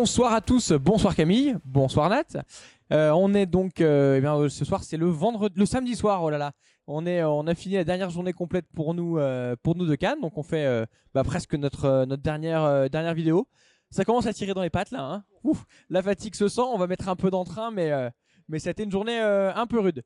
Bonsoir 0.00 0.32
à 0.32 0.40
tous, 0.40 0.72
bonsoir 0.72 1.14
Camille, 1.14 1.56
bonsoir 1.62 2.08
Nat. 2.08 2.42
Euh, 2.90 3.10
on 3.10 3.34
est 3.34 3.44
donc, 3.44 3.82
euh, 3.82 4.16
eh 4.16 4.22
bien, 4.22 4.34
euh, 4.34 4.48
ce 4.48 4.64
soir 4.64 4.82
c'est 4.82 4.96
le 4.96 5.10
vendredi, 5.10 5.54
le 5.58 5.66
samedi 5.66 5.94
soir. 5.94 6.22
Oh 6.22 6.30
là 6.30 6.38
là, 6.38 6.52
on 6.86 7.04
est, 7.04 7.22
on 7.22 7.46
a 7.46 7.54
fini 7.54 7.74
la 7.74 7.84
dernière 7.84 8.08
journée 8.08 8.32
complète 8.32 8.64
pour 8.74 8.94
nous, 8.94 9.18
de 9.18 9.94
Cannes. 9.96 10.22
Donc 10.22 10.38
on 10.38 10.42
fait 10.42 10.86
bah, 11.12 11.22
presque 11.22 11.54
notre, 11.54 12.06
dernière, 12.16 12.88
dernière 12.88 13.12
vidéo. 13.12 13.46
Ça 13.90 14.06
commence 14.06 14.24
à 14.24 14.32
tirer 14.32 14.54
dans 14.54 14.62
les 14.62 14.70
pattes 14.70 14.90
là. 14.90 15.02
Hein. 15.02 15.52
La 15.90 16.02
fatigue 16.02 16.34
se 16.34 16.48
sent. 16.48 16.62
On 16.62 16.78
va 16.78 16.86
mettre 16.86 17.10
un 17.10 17.16
peu 17.16 17.30
d'entrain, 17.30 17.70
mais, 17.70 17.92
mais 18.48 18.58
c'était 18.58 18.84
une 18.84 18.90
journée 18.90 19.18
un 19.20 19.66
peu 19.66 19.80
rude. 19.80 20.02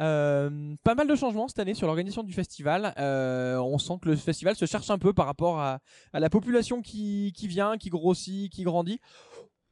Euh, 0.00 0.74
pas 0.82 0.94
mal 0.94 1.06
de 1.06 1.14
changements 1.14 1.48
cette 1.48 1.58
année 1.58 1.74
sur 1.74 1.86
l'organisation 1.86 2.22
du 2.22 2.32
festival. 2.32 2.94
Euh, 2.98 3.58
on 3.58 3.78
sent 3.78 3.94
que 4.02 4.08
le 4.08 4.16
festival 4.16 4.56
se 4.56 4.66
cherche 4.66 4.90
un 4.90 4.98
peu 4.98 5.12
par 5.12 5.26
rapport 5.26 5.60
à, 5.60 5.80
la 6.12 6.30
population 6.30 6.82
qui, 6.82 7.32
vient, 7.42 7.76
qui 7.76 7.90
grossit, 7.90 8.50
qui 8.52 8.64
grandit. 8.64 9.00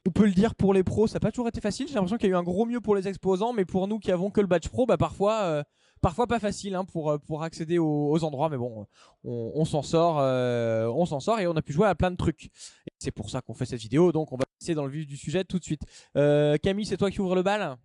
On 0.06 0.10
peut 0.10 0.26
le 0.26 0.32
dire 0.32 0.56
pour 0.56 0.74
les 0.74 0.82
pros, 0.82 1.06
ça 1.06 1.14
n'a 1.14 1.20
pas 1.20 1.30
toujours 1.30 1.48
été 1.48 1.60
facile. 1.60 1.86
J'ai 1.86 1.94
l'impression 1.94 2.16
qu'il 2.16 2.28
y 2.28 2.32
a 2.32 2.34
eu 2.34 2.38
un 2.38 2.42
gros 2.42 2.66
mieux 2.66 2.80
pour 2.80 2.96
les 2.96 3.06
exposants, 3.06 3.52
mais 3.52 3.64
pour 3.64 3.86
nous 3.86 4.00
qui 4.00 4.10
avons 4.10 4.30
que 4.30 4.40
le 4.40 4.48
badge 4.48 4.68
pro, 4.68 4.84
bah 4.84 4.96
parfois, 4.96 5.42
euh, 5.42 5.62
parfois 6.00 6.26
pas 6.26 6.40
facile 6.40 6.74
hein, 6.74 6.84
pour 6.84 7.42
accéder 7.44 7.78
aux, 7.78 8.24
endroits. 8.24 8.48
Mais 8.48 8.56
bon, 8.56 8.86
on, 9.22 9.64
s'en 9.64 9.82
sort, 9.82 10.16
on 10.16 11.06
s'en 11.06 11.20
sort 11.20 11.38
et 11.38 11.46
on 11.46 11.56
a 11.56 11.62
pu 11.62 11.72
jouer 11.72 11.86
à 11.86 11.94
plein 11.94 12.10
de 12.10 12.16
trucs. 12.16 12.50
C'est 12.98 13.12
pour 13.12 13.30
ça 13.30 13.42
qu'on 13.42 13.54
fait 13.54 13.66
cette 13.66 13.80
vidéo. 13.80 14.10
Donc 14.10 14.32
on 14.32 14.36
va 14.36 14.44
passer 14.58 14.74
dans 14.74 14.86
le 14.86 14.90
vif 14.90 15.06
du 15.06 15.16
sujet 15.16 15.44
tout 15.44 15.60
de 15.60 15.64
suite. 15.64 15.82
Camille, 16.14 16.86
c'est 16.86 16.96
toi 16.96 17.10
qui 17.10 17.20
ouvre 17.20 17.36
le 17.36 17.42
bal? 17.42 17.78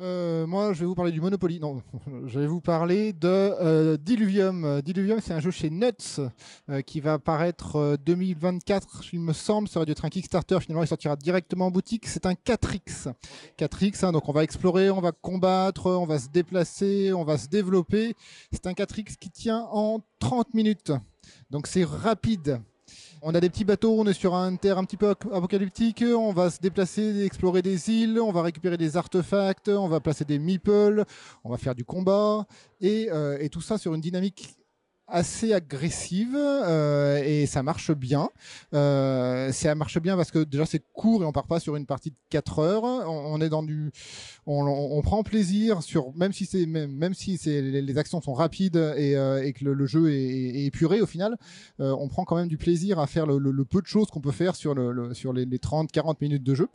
Euh, 0.00 0.46
moi, 0.46 0.72
je 0.72 0.80
vais 0.80 0.86
vous 0.86 0.94
parler 0.94 1.10
du 1.10 1.20
Monopoly. 1.20 1.58
Non, 1.58 1.82
je 2.26 2.38
vais 2.38 2.46
vous 2.46 2.60
parler 2.60 3.12
de 3.12 3.26
euh, 3.28 3.96
Diluvium. 3.96 4.80
Diluvium, 4.82 5.20
c'est 5.20 5.34
un 5.34 5.40
jeu 5.40 5.50
chez 5.50 5.70
Nuts 5.70 6.20
euh, 6.70 6.82
qui 6.82 7.00
va 7.00 7.14
apparaître 7.14 7.76
euh, 7.76 7.96
2024, 7.96 9.12
il 9.12 9.20
me 9.20 9.32
semble. 9.32 9.66
Ça 9.66 9.80
aurait 9.80 9.86
dû 9.86 9.92
être 9.92 10.04
un 10.04 10.08
Kickstarter. 10.08 10.60
Finalement, 10.60 10.84
il 10.84 10.88
sortira 10.88 11.16
directement 11.16 11.66
en 11.66 11.70
boutique. 11.72 12.06
C'est 12.06 12.26
un 12.26 12.34
4X. 12.34 13.12
4X, 13.58 14.04
hein, 14.04 14.12
donc 14.12 14.28
on 14.28 14.32
va 14.32 14.44
explorer, 14.44 14.90
on 14.90 15.00
va 15.00 15.10
combattre, 15.10 15.86
on 15.86 16.06
va 16.06 16.20
se 16.20 16.28
déplacer, 16.28 17.12
on 17.12 17.24
va 17.24 17.36
se 17.36 17.48
développer. 17.48 18.14
C'est 18.52 18.66
un 18.66 18.72
4X 18.72 19.16
qui 19.16 19.30
tient 19.30 19.66
en 19.72 20.00
30 20.20 20.54
minutes. 20.54 20.92
Donc 21.50 21.66
c'est 21.66 21.84
rapide. 21.84 22.60
On 23.20 23.34
a 23.34 23.40
des 23.40 23.50
petits 23.50 23.64
bateaux, 23.64 23.96
on 23.98 24.06
est 24.06 24.12
sur 24.12 24.34
un 24.34 24.54
terre 24.56 24.78
un 24.78 24.84
petit 24.84 24.96
peu 24.96 25.08
ap- 25.10 25.26
apocalyptique, 25.32 26.04
on 26.06 26.32
va 26.32 26.50
se 26.50 26.60
déplacer, 26.60 27.24
explorer 27.24 27.62
des 27.62 27.90
îles, 27.90 28.20
on 28.20 28.30
va 28.30 28.42
récupérer 28.42 28.76
des 28.76 28.96
artefacts, 28.96 29.68
on 29.68 29.88
va 29.88 29.98
placer 29.98 30.24
des 30.24 30.38
meeples, 30.38 31.04
on 31.42 31.50
va 31.50 31.56
faire 31.56 31.74
du 31.74 31.84
combat, 31.84 32.46
et, 32.80 33.08
euh, 33.10 33.36
et 33.40 33.48
tout 33.48 33.60
ça 33.60 33.76
sur 33.76 33.92
une 33.94 34.00
dynamique 34.00 34.54
assez 35.08 35.52
agressive 35.52 36.36
euh, 36.36 37.22
et 37.24 37.46
ça 37.46 37.62
marche 37.62 37.92
bien. 37.92 38.28
Euh, 38.74 39.50
ça 39.52 39.74
marche 39.74 39.98
bien 40.00 40.16
parce 40.16 40.30
que 40.30 40.44
déjà 40.44 40.66
c'est 40.66 40.82
court 40.92 41.22
et 41.22 41.26
on 41.26 41.32
part 41.32 41.46
pas 41.46 41.60
sur 41.60 41.76
une 41.76 41.86
partie 41.86 42.10
de 42.10 42.16
4 42.30 42.58
heures. 42.58 42.84
On, 42.84 43.40
est 43.40 43.48
dans 43.48 43.62
du, 43.62 43.90
on, 44.46 45.00
prend 45.02 45.22
plaisir 45.22 45.82
sur 45.82 46.14
même 46.14 46.32
si 46.32 46.44
c'est 46.46 46.66
même, 46.66 46.92
même 46.92 47.14
si 47.14 47.38
c'est 47.38 47.62
les, 47.62 47.98
actions 47.98 48.20
sont 48.20 48.34
rapides 48.34 48.76
et, 48.76 49.16
euh, 49.16 49.42
et 49.42 49.52
que 49.52 49.64
le, 49.64 49.86
jeu 49.86 50.12
est, 50.12 50.16
est 50.16 50.66
épuré 50.66 51.00
au 51.00 51.06
final, 51.06 51.36
euh, 51.80 51.94
on 51.98 52.08
prend 52.08 52.24
quand 52.24 52.36
même 52.36 52.48
du 52.48 52.58
plaisir 52.58 52.98
à 52.98 53.06
faire 53.06 53.26
le, 53.26 53.38
le, 53.38 53.64
peu 53.64 53.80
de 53.80 53.86
choses 53.86 54.08
qu'on 54.08 54.20
peut 54.20 54.30
faire 54.30 54.56
sur 54.56 54.74
le, 54.74 55.14
sur 55.14 55.32
les, 55.32 55.44
les 55.44 55.58
30-40 55.58 56.16
minutes 56.20 56.44
de 56.44 56.54
jeu. 56.54 56.68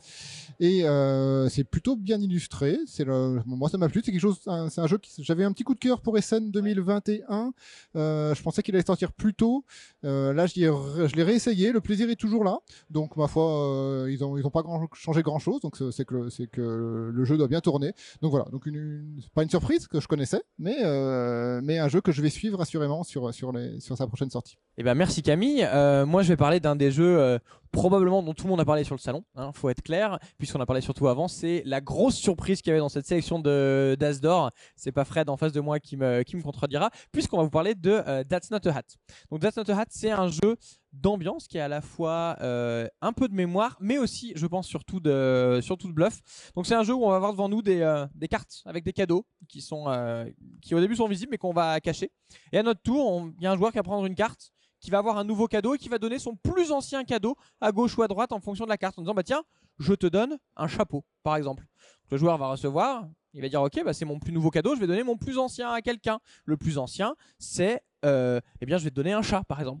Et 0.60 0.84
euh, 0.84 1.48
c'est 1.48 1.64
plutôt 1.64 1.96
bien 1.96 2.20
illustré. 2.20 2.78
C'est 2.86 3.06
moi 3.46 3.68
ça 3.68 3.78
m'a 3.78 3.88
plu. 3.88 4.02
C'est 4.04 4.12
quelque 4.12 4.20
chose. 4.20 4.40
C'est 4.70 4.80
un 4.80 4.86
jeu 4.86 4.98
qui 4.98 5.22
j'avais 5.22 5.44
un 5.44 5.52
petit 5.52 5.64
coup 5.64 5.74
de 5.74 5.78
cœur 5.78 6.00
pour 6.00 6.18
SN 6.18 6.50
2021. 6.50 7.52
Euh, 7.96 8.23
je 8.32 8.42
pensais 8.42 8.62
qu'il 8.62 8.74
allait 8.74 8.86
sortir 8.86 9.12
plus 9.12 9.34
tôt. 9.34 9.64
Euh, 10.04 10.32
là, 10.32 10.46
je, 10.46 11.14
l'ai 11.16 11.22
réessayé. 11.22 11.72
Le 11.72 11.80
plaisir 11.80 12.08
est 12.08 12.16
toujours 12.16 12.44
là. 12.44 12.58
Donc, 12.88 13.16
ma 13.16 13.26
foi, 13.26 13.44
euh, 13.44 14.10
ils 14.10 14.24
ont 14.24 14.38
ils 14.38 14.46
ont 14.46 14.50
pas 14.50 14.62
changé 14.94 15.22
grand 15.22 15.38
chose. 15.40 15.60
Donc, 15.60 15.76
c'est 15.90 16.04
que 16.04 16.14
le- 16.60 17.24
jeu 17.24 17.36
doit 17.36 17.48
bien 17.48 17.60
tourner. 17.60 17.92
Donc 18.22 18.30
voilà. 18.30 18.46
Donc 18.50 18.66
une, 18.66 19.20
pas 19.34 19.42
une 19.42 19.50
surprise 19.50 19.86
que 19.88 20.00
je 20.00 20.08
connaissais, 20.08 20.42
mais 20.58 20.76
euh, 20.82 21.60
un 21.66 21.88
jeu 21.88 22.00
que 22.00 22.12
je 22.12 22.22
vais 22.22 22.30
suivre 22.30 22.60
assurément 22.60 23.02
sur 23.02 23.32
sur 23.34 23.96
sa 23.96 24.06
prochaine 24.06 24.30
sortie. 24.30 24.58
Eh 24.76 24.82
ben 24.82 24.94
merci 24.94 25.22
Camille. 25.22 25.64
Euh, 25.64 26.06
moi 26.06 26.22
je 26.22 26.28
vais 26.28 26.36
parler 26.36 26.60
d'un 26.60 26.76
des 26.76 26.90
jeux 26.90 27.18
euh, 27.18 27.38
probablement 27.74 28.22
dont 28.22 28.32
tout 28.32 28.44
le 28.44 28.50
monde 28.50 28.60
a 28.60 28.64
parlé 28.64 28.84
sur 28.84 28.94
le 28.94 29.00
salon. 29.00 29.24
Hein, 29.34 29.50
faut 29.52 29.68
être 29.68 29.82
clair, 29.82 30.18
puisqu'on 30.38 30.60
a 30.60 30.66
parlé 30.66 30.80
surtout 30.80 31.08
avant. 31.08 31.28
C'est 31.28 31.62
la 31.66 31.80
grosse 31.80 32.16
surprise 32.16 32.62
qu'il 32.62 32.70
y 32.70 32.72
avait 32.72 32.80
dans 32.80 32.88
cette 32.88 33.06
sélection 33.06 33.38
de 33.38 33.96
d'As 33.98 34.20
d'or. 34.20 34.50
C'est 34.76 34.92
pas 34.92 35.04
Fred 35.04 35.28
en 35.28 35.36
face 35.36 35.52
de 35.52 35.60
moi 35.60 35.80
qui 35.80 35.96
me 35.96 36.22
qui 36.22 36.36
me 36.36 36.42
contredira, 36.42 36.90
puisqu'on 37.12 37.38
va 37.38 37.42
vous 37.42 37.50
parler 37.50 37.74
de 37.74 38.02
euh, 38.06 38.24
That's 38.24 38.50
Not 38.50 38.66
a 38.66 38.78
Hat. 38.78 38.84
Donc 39.30 39.40
That's 39.40 39.56
Not 39.56 39.70
a 39.70 39.78
Hat, 39.78 39.86
c'est 39.90 40.10
un 40.10 40.28
jeu 40.28 40.56
d'ambiance 40.94 41.48
qui 41.48 41.58
est 41.58 41.60
à 41.60 41.68
la 41.68 41.80
fois 41.80 42.36
euh, 42.40 42.86
un 43.00 43.12
peu 43.12 43.28
de 43.28 43.34
mémoire, 43.34 43.76
mais 43.80 43.98
aussi, 43.98 44.32
je 44.36 44.46
pense 44.46 44.66
surtout 44.66 45.00
de 45.00 45.58
surtout 45.62 45.88
de 45.88 45.92
bluff. 45.92 46.20
Donc 46.54 46.66
c'est 46.66 46.74
un 46.74 46.84
jeu 46.84 46.94
où 46.94 47.04
on 47.04 47.10
va 47.10 47.16
avoir 47.16 47.32
devant 47.32 47.48
nous 47.48 47.62
des 47.62 47.80
euh, 47.80 48.06
des 48.14 48.28
cartes 48.28 48.62
avec 48.64 48.84
des 48.84 48.92
cadeaux 48.92 49.26
qui 49.48 49.60
sont 49.60 49.84
euh, 49.88 50.24
qui 50.62 50.74
au 50.74 50.80
début 50.80 50.96
sont 50.96 51.08
visibles 51.08 51.30
mais 51.32 51.38
qu'on 51.38 51.52
va 51.52 51.80
cacher. 51.80 52.12
Et 52.52 52.58
à 52.58 52.62
notre 52.62 52.82
tour, 52.82 53.28
il 53.38 53.44
y 53.44 53.46
a 53.46 53.52
un 53.52 53.56
joueur 53.56 53.72
qui 53.72 53.78
va 53.78 53.82
prendre 53.82 54.06
une 54.06 54.14
carte 54.14 54.52
qui 54.84 54.90
va 54.90 54.98
avoir 54.98 55.16
un 55.16 55.24
nouveau 55.24 55.48
cadeau 55.48 55.74
et 55.74 55.78
qui 55.78 55.88
va 55.88 55.98
donner 55.98 56.18
son 56.18 56.36
plus 56.36 56.70
ancien 56.70 57.04
cadeau 57.04 57.36
à 57.62 57.72
gauche 57.72 57.96
ou 57.96 58.02
à 58.02 58.08
droite 58.08 58.32
en 58.32 58.40
fonction 58.40 58.66
de 58.66 58.68
la 58.68 58.76
carte 58.76 58.98
en 58.98 59.02
disant 59.02 59.14
bah 59.14 59.22
tiens 59.22 59.42
je 59.78 59.94
te 59.94 60.06
donne 60.06 60.38
un 60.56 60.68
chapeau 60.68 61.04
par 61.22 61.36
exemple. 61.36 61.64
Le 62.10 62.18
joueur 62.18 62.36
va 62.36 62.48
recevoir 62.48 63.08
il 63.32 63.40
va 63.40 63.48
dire 63.48 63.62
ok 63.62 63.82
bah 63.82 63.94
c'est 63.94 64.04
mon 64.04 64.18
plus 64.18 64.30
nouveau 64.30 64.50
cadeau 64.50 64.74
je 64.74 64.80
vais 64.80 64.86
donner 64.86 65.02
mon 65.02 65.16
plus 65.16 65.38
ancien 65.38 65.70
à 65.70 65.80
quelqu'un. 65.80 66.20
Le 66.44 66.58
plus 66.58 66.76
ancien 66.76 67.16
c'est 67.38 67.80
euh, 68.04 68.42
eh 68.60 68.66
bien 68.66 68.76
je 68.76 68.84
vais 68.84 68.90
te 68.90 68.94
donner 68.94 69.14
un 69.14 69.22
chat 69.22 69.42
par 69.44 69.58
exemple. 69.58 69.80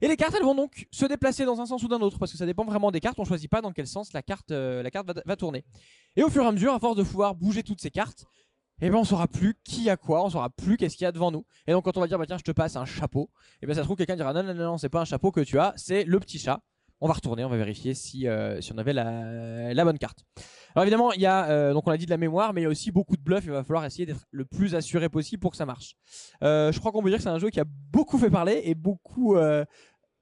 Et 0.00 0.08
les 0.08 0.16
cartes 0.16 0.34
elles 0.34 0.44
vont 0.44 0.54
donc 0.54 0.86
se 0.90 1.04
déplacer 1.04 1.44
dans 1.44 1.60
un 1.60 1.66
sens 1.66 1.82
ou 1.82 1.88
d'un 1.88 2.00
autre 2.00 2.18
parce 2.18 2.32
que 2.32 2.38
ça 2.38 2.46
dépend 2.46 2.64
vraiment 2.64 2.90
des 2.90 3.00
cartes. 3.00 3.18
On 3.18 3.24
choisit 3.26 3.50
pas 3.50 3.60
dans 3.60 3.72
quel 3.72 3.86
sens 3.86 4.14
la 4.14 4.22
carte 4.22 4.50
euh, 4.50 4.82
va 5.26 5.36
tourner. 5.36 5.62
Et 6.16 6.22
au 6.22 6.30
fur 6.30 6.42
et 6.42 6.46
à 6.46 6.52
mesure 6.52 6.72
à 6.72 6.78
force 6.78 6.96
de 6.96 7.02
pouvoir 7.02 7.34
bouger 7.34 7.62
toutes 7.62 7.82
ces 7.82 7.90
cartes 7.90 8.24
eh 8.80 8.90
ben 8.90 8.96
on 8.96 9.04
saura 9.04 9.26
plus 9.26 9.54
qui 9.64 9.88
a 9.88 9.96
quoi, 9.96 10.24
on 10.24 10.30
saura 10.30 10.50
plus 10.50 10.76
qu'est-ce 10.76 10.96
qu'il 10.96 11.04
y 11.04 11.08
a 11.08 11.12
devant 11.12 11.30
nous. 11.30 11.44
Et 11.66 11.72
donc 11.72 11.84
quand 11.84 11.96
on 11.96 12.00
va 12.00 12.06
dire 12.06 12.18
bah 12.18 12.26
tiens 12.26 12.38
je 12.38 12.44
te 12.44 12.52
passe 12.52 12.76
un 12.76 12.84
chapeau, 12.84 13.30
eh 13.62 13.66
ben 13.66 13.74
ça 13.74 13.80
se 13.80 13.86
trouve 13.86 13.96
quelqu'un 13.96 14.16
dira 14.16 14.32
non 14.32 14.42
non 14.42 14.54
non, 14.54 14.64
non 14.64 14.78
c'est 14.78 14.88
pas 14.88 15.00
un 15.00 15.04
chapeau 15.04 15.30
que 15.30 15.40
tu 15.40 15.58
as, 15.58 15.72
c'est 15.76 16.04
le 16.04 16.20
petit 16.20 16.38
chat. 16.38 16.60
On 17.02 17.08
va 17.08 17.12
retourner, 17.12 17.44
on 17.44 17.50
va 17.50 17.58
vérifier 17.58 17.92
si 17.92 18.26
euh, 18.26 18.60
si 18.62 18.72
on 18.72 18.78
avait 18.78 18.94
la, 18.94 19.84
bonne 19.84 19.98
carte. 19.98 20.24
Alors 20.74 20.84
évidemment 20.84 21.12
il 21.12 21.20
y 21.20 21.26
a 21.26 21.48
euh, 21.50 21.74
donc 21.74 21.86
on 21.86 21.90
a 21.90 21.96
dit 21.96 22.06
de 22.06 22.10
la 22.10 22.16
mémoire, 22.16 22.54
mais 22.54 22.62
il 22.62 22.64
y 22.64 22.66
a 22.66 22.70
aussi 22.70 22.90
beaucoup 22.90 23.16
de 23.16 23.22
bluff. 23.22 23.44
Il 23.44 23.50
va 23.50 23.64
falloir 23.64 23.84
essayer 23.84 24.06
d'être 24.06 24.26
le 24.30 24.46
plus 24.46 24.74
assuré 24.74 25.08
possible 25.08 25.40
pour 25.40 25.50
que 25.50 25.58
ça 25.58 25.66
marche. 25.66 25.96
Euh, 26.42 26.72
je 26.72 26.78
crois 26.78 26.92
qu'on 26.92 27.02
peut 27.02 27.10
dire 27.10 27.18
que 27.18 27.22
c'est 27.22 27.28
un 27.28 27.38
jeu 27.38 27.50
qui 27.50 27.60
a 27.60 27.66
beaucoup 27.66 28.16
fait 28.16 28.30
parler 28.30 28.62
et 28.64 28.74
beaucoup 28.74 29.36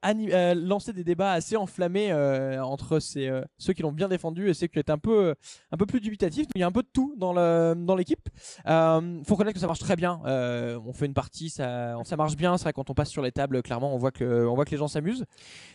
euh, 0.04 0.54
lancé 0.54 0.92
des 0.92 1.04
débats 1.04 1.32
assez 1.32 1.56
enflammés 1.56 2.12
euh, 2.12 2.62
entre 2.62 2.98
ces, 2.98 3.28
euh, 3.28 3.42
ceux 3.58 3.72
qui 3.72 3.82
l'ont 3.82 3.92
bien 3.92 4.08
défendu 4.08 4.48
et 4.48 4.54
ceux 4.54 4.66
qui 4.66 4.78
étaient 4.78 4.92
un 4.92 4.98
peu 4.98 5.34
un 5.70 5.76
peu 5.76 5.86
plus 5.86 6.00
dubitatifs. 6.00 6.46
Il 6.54 6.60
y 6.60 6.64
a 6.64 6.66
un 6.66 6.72
peu 6.72 6.82
de 6.82 6.88
tout 6.92 7.14
dans 7.16 7.32
le 7.32 7.74
dans 7.76 7.96
l'équipe. 7.96 8.28
Euh, 8.66 9.22
faut 9.24 9.34
reconnaître 9.34 9.54
que 9.54 9.60
ça 9.60 9.66
marche 9.66 9.80
très 9.80 9.96
bien. 9.96 10.20
On 10.24 10.92
fait 10.92 11.06
une 11.06 11.14
partie, 11.14 11.50
ça, 11.50 11.96
ça 12.04 12.16
marche 12.16 12.36
bien. 12.36 12.56
C'est 12.56 12.64
vrai 12.64 12.72
quand 12.72 12.90
on 12.90 12.94
passe 12.94 13.10
sur 13.10 13.22
les 13.22 13.32
tables, 13.32 13.62
clairement, 13.62 13.94
on 13.94 13.98
voit 13.98 14.12
que, 14.12 14.46
on 14.46 14.54
voit 14.54 14.64
que 14.64 14.70
les 14.70 14.76
gens 14.76 14.88
s'amusent. 14.88 15.24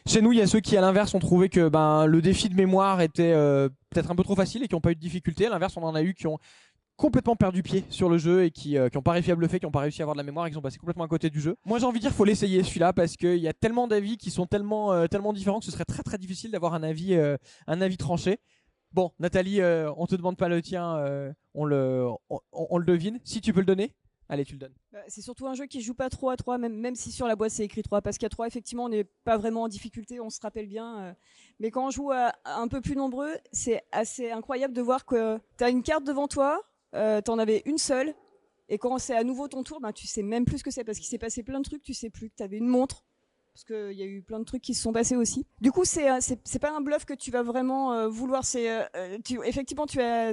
Chez 0.06 0.22
nous, 0.22 0.32
il 0.32 0.40
y 0.40 0.42
a 0.42 0.48
ceux 0.48 0.60
qui, 0.60 0.78
à 0.78 0.82
l'inverse, 0.82 1.14
ont 1.14 1.20
trouvé 1.20 1.50
que 1.50 1.70
ben 1.70 2.06
le 2.06 2.22
défi 2.22 2.50
de 2.50 2.56
mémoire 2.56 3.02
était 3.02 3.34
peut-être 3.90 4.12
un 4.12 4.16
peu 4.16 4.24
trop 4.24 4.36
facile 4.36 4.64
et 4.64 4.68
qui 4.68 4.76
n'ont 4.76 4.82
pas 4.82 4.92
eu 4.92 4.96
de 4.96 5.00
difficulté. 5.00 5.48
À 5.48 5.50
l'inverse, 5.50 5.76
on 5.78 5.84
en 5.84 5.96
a 5.96 6.02
eu 6.02 6.14
qui 6.14 6.28
ont 6.28 6.38
complètement 7.00 7.38
perdu 7.38 7.64
pied 7.64 7.86
sur 7.90 8.10
le 8.10 8.18
jeu 8.18 8.44
et 8.44 8.52
qui, 8.52 8.78
euh, 8.78 8.90
qui 8.90 9.00
pas 9.00 9.14
réussi 9.14 9.32
à 9.32 9.36
bluffer, 9.36 9.58
qui 9.60 9.66
ont 9.66 9.72
pas 9.72 9.80
réussi 9.80 10.02
à 10.02 10.04
avoir 10.04 10.16
de 10.16 10.20
la 10.20 10.24
mémoire 10.24 10.46
et 10.46 10.50
qui 10.50 10.56
sont 10.56 10.62
passés 10.62 10.78
complètement 10.78 11.06
à 11.06 11.08
côté 11.08 11.30
du 11.30 11.40
jeu. 11.40 11.56
Moi 11.66 11.80
j'ai 11.80 11.86
envie 11.86 12.00
de 12.00 12.04
dire 12.04 12.12
faut 12.12 12.26
l'essayer 12.26 12.62
celui-là 12.62 12.92
parce 12.92 13.16
qu'il 13.16 13.38
y 13.38 13.48
a 13.48 13.54
tellement 13.54 13.88
d'avis 13.88 14.18
qui 14.18 14.32
sont 14.32 14.46
tellement 14.46 14.92
euh, 14.92 15.08
tellement 15.08 15.32
différents 15.32 15.60
que 15.60 15.66
ce 15.66 15.72
serait 15.72 15.86
très 15.86 16.04
très 16.04 16.18
difficile 16.18 16.52
d'avoir 16.52 16.74
un 16.74 16.84
avis 16.84 17.16
euh, 17.16 17.38
un 17.68 17.80
avis 17.80 17.96
tranché. 17.96 18.40
Bon 18.92 19.12
Nathalie, 19.18 19.62
euh, 19.62 19.90
on 19.96 20.08
te 20.08 20.16
demande 20.16 20.36
pas 20.36 20.50
le 20.50 20.62
tien, 20.62 21.02
on 21.54 21.64
le 21.64 22.06
on, 22.52 22.78
le 22.78 22.86
devine. 22.86 23.20
Si 23.24 23.40
tu 23.40 23.54
peux 23.54 23.62
le 23.62 23.66
donner, 23.66 23.96
allez 24.28 24.44
tu 24.44 24.54
le 24.54 24.60
donnes. 24.60 24.76
Bah, 24.92 25.00
C'est 25.08 25.22
surtout 25.22 25.48
un 25.48 25.54
jeu 25.54 25.68
qui 25.68 25.80
joue 25.80 25.94
pas 25.94 26.10
trop 26.10 26.32
à 26.32 26.36
3, 26.36 26.58
même, 26.58 26.76
même 26.76 26.96
si 26.96 27.14
sur 27.14 27.28
la 27.28 27.38
boîte 27.38 27.52
c'est 27.52 27.64
écrit 27.64 27.82
3, 27.82 28.02
parce 28.02 28.18
qu'à 28.18 28.28
3, 28.28 28.48
effectivement, 28.48 28.86
on 28.86 28.90
n'est 28.90 29.06
pas 29.06 29.38
vraiment 29.38 29.64
en 29.64 29.68
difficulté, 29.70 30.20
on 30.20 30.30
se 30.30 30.42
rappelle 30.42 30.68
bien. 30.68 31.16
mais 31.60 31.72
quand 31.72 31.88
on 31.88 31.92
joue 31.92 32.12
un 32.12 32.68
peu 32.68 32.82
plus 32.82 32.98
nombreux, 32.98 33.32
c'est 33.54 33.84
assez 33.94 34.32
incroyable 34.32 34.74
de 34.74 34.82
voir 34.82 35.06
que 35.06 35.38
tu 35.58 35.64
as 35.64 35.70
une 35.70 35.84
carte 35.84 36.04
devant 36.04 36.28
toi, 36.28 36.60
euh, 36.96 37.22
tu 37.22 37.32
en 37.32 37.40
avais 37.40 37.62
une 37.66 37.78
seule, 37.78 38.14
et 38.70 38.78
quand 38.78 38.98
c'est 39.00 39.16
à 39.16 39.24
nouveau 39.24 39.48
ton 39.48 39.64
tour, 39.64 39.80
ben, 39.82 39.92
tu 39.92 40.08
sais 40.08 40.24
même 40.24 40.46
plus 40.46 40.60
ce 40.60 40.64
que 40.64 40.72
c'est, 40.72 40.84
parce 40.84 41.00
qu'il 41.00 41.08
s'est 41.08 41.18
passé 41.18 41.44
plein 41.44 41.60
de 41.60 41.66
trucs, 41.66 41.84
tu 41.84 41.94
sais 41.94 42.10
plus, 42.10 42.32
tu 42.36 42.44
avais 42.44 42.58
une 42.58 42.68
montre. 42.68 43.04
Parce 43.54 43.64
qu'il 43.66 43.98
y 43.98 44.04
a 44.04 44.06
eu 44.06 44.22
plein 44.22 44.40
de 44.40 44.46
trucs 44.46 44.62
qui 44.62 44.74
se 44.74 44.82
sont 44.82 44.94
passés 44.94 45.18
aussi. 45.18 45.46
Du 45.60 45.72
coup, 45.72 45.84
c'est 45.84 46.10
euh, 46.10 46.20
c'est 46.22 46.60
pas 46.60 46.72
un 46.72 46.80
bluff 46.80 47.04
que 47.04 47.14
tu 47.14 47.30
vas 47.30 47.44
vraiment 47.44 47.92
euh, 47.92 48.08
vouloir. 48.08 48.46
C'est 48.46 48.88
effectivement 49.44 49.86
tu 49.86 50.00
as 50.00 50.30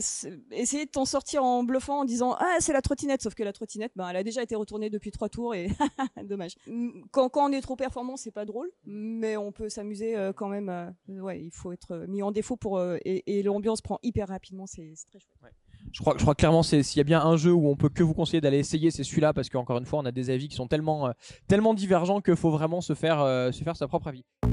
essayé 0.53 0.85
de 0.85 0.91
t'en 0.91 1.05
sortir 1.05 1.43
en 1.43 1.65
bluffant 1.65 2.01
en 2.01 2.05
disant 2.05 2.37
ah 2.39 2.57
c'est 2.61 2.73
la 2.73 2.83
trottinette. 2.83 3.23
Sauf 3.23 3.35
que 3.35 3.43
la 3.43 3.53
trottinette, 3.53 3.91
ben 3.97 4.09
elle 4.11 4.17
a 4.17 4.23
déjà 4.23 4.43
été 4.43 4.55
retournée 4.55 4.91
depuis 4.91 5.11
trois 5.11 5.29
tours 5.29 5.57
et 5.57 5.69
dommage. 6.25 6.55
Mm, 6.69 7.01
Quand, 7.11 7.29
quand 7.29 7.49
on 7.49 7.53
est 7.53 7.63
trop 7.63 7.75
performant, 7.75 8.17
c'est 8.17 8.31
pas 8.31 8.45
drôle, 8.45 8.71
mais 8.85 9.37
on 9.37 9.51
peut 9.51 9.71
s'amuser 9.71 10.15
quand 10.37 10.49
même. 10.49 10.95
ouais, 11.09 11.43
il 11.43 11.51
faut 11.51 11.73
être 11.73 12.05
mis 12.07 12.23
en 12.23 12.31
défaut 12.31 12.57
pour 12.57 12.81
et, 12.81 13.43
l'ambiance 13.43 13.81
prend 13.81 13.99
hyper 14.05 14.29
rapidement. 14.29 14.67
C'est 14.67 14.93
très 15.11 15.19
chouette. 15.19 15.55
Je 15.93 16.01
crois, 16.01 16.15
je 16.17 16.23
crois 16.23 16.35
clairement 16.35 16.63
c'est 16.63 16.83
s'il 16.83 16.99
y 16.99 17.01
a 17.01 17.05
bien 17.05 17.23
un 17.23 17.37
jeu 17.37 17.53
où 17.53 17.69
on 17.69 17.77
peut 17.77 17.89
que 17.89 18.03
vous 18.03 18.15
conseiller 18.15 18.41
d'aller 18.41 18.59
essayer, 18.59 18.91
c'est 18.91 19.05
celui-là 19.05 19.33
parce 19.33 19.49
qu'encore 19.49 19.79
une 19.79 19.87
fois, 19.87 20.01
on 20.01 20.05
a 20.05 20.13
des 20.13 20.31
avis 20.31 20.49
qui 20.49 20.57
sont 20.57 20.69
tellement, 20.69 21.09
euh, 21.09 21.13
tellement 21.49 21.75
divergents 21.75 22.21
qu'il 22.21 22.37
faut 22.37 22.51
vraiment 22.51 22.81
se 22.81 22.95
faire, 22.95 23.21
euh, 23.21 23.51
se 23.53 23.65
faire 23.65 23.77
sa 23.77 23.89
propre 23.89 24.09
avis. 24.09 24.25
Euh, 24.45 24.49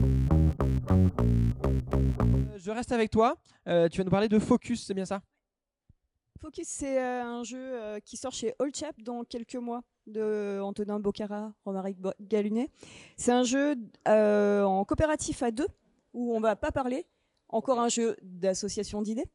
je 2.58 2.72
reste 2.72 2.92
avec 2.92 3.12
toi. 3.12 3.36
Euh, 3.68 3.90
tu 3.90 3.98
vas 3.98 4.04
nous 4.06 4.12
parler 4.12 4.30
de 4.30 4.40
Focus, 4.40 4.86
c'est 4.86 4.94
bien 4.94 5.06
ça? 5.06 5.22
Focus, 6.40 6.68
c'est 6.68 7.02
euh, 7.02 7.24
un 7.24 7.44
jeu 7.44 7.60
euh, 7.60 8.00
qui 8.00 8.18
sort 8.18 8.34
chez 8.34 8.54
All 8.60 8.74
Chap 8.74 8.96
dans 9.02 9.24
quelques 9.24 9.56
mois 9.56 9.82
de 10.08 10.60
Antonin 10.62 11.00
Bocara, 11.00 11.54
Romaric 11.64 11.98
Galunet. 12.20 12.70
C'est 13.16 13.32
un 13.32 13.44
jeu 13.44 13.76
euh, 14.08 14.64
en 14.64 14.84
coopératif 14.84 15.44
à 15.44 15.52
deux 15.52 15.68
où 16.14 16.36
on 16.36 16.40
va 16.40 16.56
pas 16.56 16.72
parler. 16.72 17.06
Encore 17.48 17.80
un 17.80 17.88
jeu 17.88 18.18
d'association 18.24 19.02
d'idées. 19.02 19.26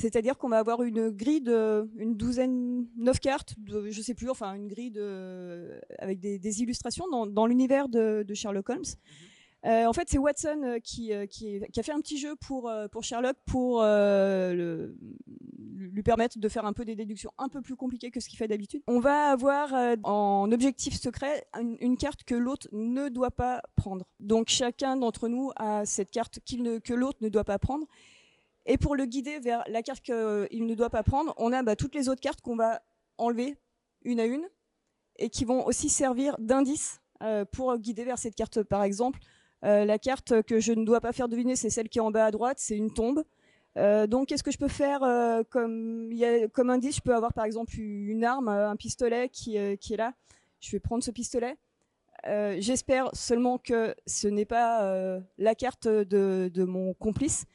C'est-à-dire 0.00 0.38
qu'on 0.38 0.48
va 0.48 0.58
avoir 0.58 0.82
une 0.82 1.10
grille 1.10 1.42
de 1.42 1.88
une 1.96 2.16
douzaine, 2.16 2.86
neuf 2.96 3.20
cartes, 3.20 3.54
de, 3.58 3.90
je 3.90 4.02
sais 4.02 4.14
plus, 4.14 4.30
enfin 4.30 4.54
une 4.54 4.68
grille 4.68 4.92
avec 5.98 6.20
des, 6.20 6.62
illustrations 6.62 7.04
dans, 7.26 7.46
l'univers 7.46 7.88
de, 7.88 8.24
Sherlock 8.34 8.68
Holmes. 8.70 8.82
Euh, 9.66 9.84
en 9.84 9.92
fait, 9.92 10.08
c'est 10.08 10.18
Watson 10.18 10.62
euh, 10.64 10.78
qui, 10.78 11.12
euh, 11.12 11.26
qui, 11.26 11.60
a 11.76 11.82
fait 11.82 11.92
un 11.92 12.00
petit 12.00 12.16
jeu 12.18 12.34
pour, 12.36 12.70
Sherlock 13.02 13.36
pour 13.46 13.82
lui 15.92 16.02
permettre 16.02 16.38
de 16.38 16.48
faire 16.48 16.64
un 16.64 16.72
peu 16.72 16.84
des 16.84 16.96
déductions 16.96 17.30
un 17.38 17.48
peu 17.48 17.60
plus 17.60 17.76
compliquées 17.76 18.10
que 18.10 18.20
ce 18.20 18.28
qu'il 18.28 18.38
fait 18.38 18.48
d'habitude. 18.48 18.82
On 18.86 19.00
va 19.00 19.30
avoir 19.30 19.74
en 20.04 20.50
objectif 20.52 20.98
secret 20.98 21.46
une, 21.80 21.96
carte 21.96 22.24
que 22.24 22.34
l'autre 22.34 22.68
ne 22.72 23.08
doit 23.08 23.30
pas 23.30 23.62
prendre. 23.76 24.06
Donc 24.18 24.48
chacun 24.48 24.96
d'entre 24.96 25.28
nous 25.28 25.50
a 25.56 25.84
cette 25.84 26.10
carte 26.10 26.38
ne, 26.52 26.78
que 26.78 26.94
l'autre 26.94 27.18
ne 27.20 27.28
doit 27.28 27.44
pas 27.44 27.58
prendre. 27.58 27.86
Et 28.66 28.78
pour 28.78 28.94
le 28.94 29.06
guider 29.06 29.38
vers 29.38 29.64
la 29.68 29.82
carte 29.82 30.02
qu'il 30.02 30.66
ne 30.66 30.74
doit 30.74 30.90
pas 30.90 31.02
prendre, 31.02 31.34
on 31.38 31.52
a 31.52 31.62
bah, 31.62 31.76
toutes 31.76 31.94
les 31.94 32.08
autres 32.08 32.20
cartes 32.20 32.40
qu'on 32.40 32.56
va 32.56 32.82
enlever 33.18 33.56
une 34.02 34.20
à 34.20 34.26
une 34.26 34.46
et 35.18 35.28
qui 35.28 35.44
vont 35.44 35.66
aussi 35.66 35.88
servir 35.88 36.36
d'indice 36.38 37.00
euh, 37.22 37.44
pour 37.44 37.76
guider 37.78 38.04
vers 38.04 38.18
cette 38.18 38.34
carte. 38.34 38.62
Par 38.62 38.82
exemple, 38.82 39.20
euh, 39.64 39.84
la 39.84 39.98
carte 39.98 40.42
que 40.42 40.60
je 40.60 40.72
ne 40.72 40.84
dois 40.84 41.00
pas 41.00 41.12
faire 41.12 41.28
deviner, 41.28 41.56
c'est 41.56 41.70
celle 41.70 41.88
qui 41.88 41.98
est 41.98 42.02
en 42.02 42.10
bas 42.10 42.26
à 42.26 42.30
droite, 42.30 42.58
c'est 42.58 42.76
une 42.76 42.92
tombe. 42.92 43.24
Euh, 43.76 44.06
donc, 44.06 44.28
qu'est-ce 44.28 44.42
que 44.42 44.50
je 44.50 44.58
peux 44.58 44.68
faire 44.68 45.02
euh, 45.02 45.42
comme, 45.48 46.10
indice 46.70 46.96
Je 46.96 47.00
peux 47.00 47.14
avoir 47.14 47.32
par 47.32 47.44
exemple 47.44 47.78
une 47.78 48.24
arme, 48.24 48.48
euh, 48.48 48.70
un 48.70 48.76
pistolet 48.76 49.28
qui, 49.28 49.58
euh, 49.58 49.76
est 49.78 49.96
là. 49.96 50.14
Je 50.60 50.72
vais 50.72 50.80
prendre 50.80 51.02
ce 51.02 51.10
pistolet. 51.10 51.56
Euh, 52.26 52.56
J'espère 52.58 53.10
seulement 53.14 53.58
que 53.58 53.94
ce 54.06 54.28
n'est 54.28 54.44
pas 54.44 54.82
euh, 54.84 55.20
la 55.38 55.54
carte 55.54 55.88
de 55.88 56.64
mon 56.64 56.94
complice. 56.94 57.46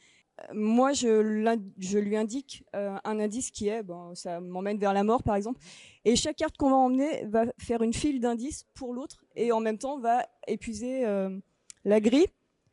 Moi, 0.52 0.92
je, 0.92 1.98
lui 1.98 2.16
indique 2.16 2.64
euh, 2.74 2.96
un 3.04 3.20
indice 3.20 3.50
qui 3.50 3.68
est, 3.68 3.82
bon, 3.82 4.14
ça 4.14 4.40
m'emmène 4.40 4.78
vers 4.78 4.92
la 4.92 5.02
mort 5.02 5.22
par 5.22 5.34
exemple. 5.34 5.60
Et 6.04 6.14
chaque 6.14 6.36
carte 6.36 6.56
qu'on 6.56 6.70
va 6.70 6.76
emmener 6.76 7.24
va 7.26 7.46
faire 7.58 7.82
une 7.82 7.94
file 7.94 8.20
d'indices 8.20 8.66
pour 8.74 8.92
l'autre 8.92 9.24
et 9.34 9.50
en 9.50 9.60
même 9.60 9.78
temps 9.78 9.98
va 9.98 10.26
épuiser 10.46 11.06
euh, 11.06 11.38
la 11.84 12.00
grille, 12.00 12.28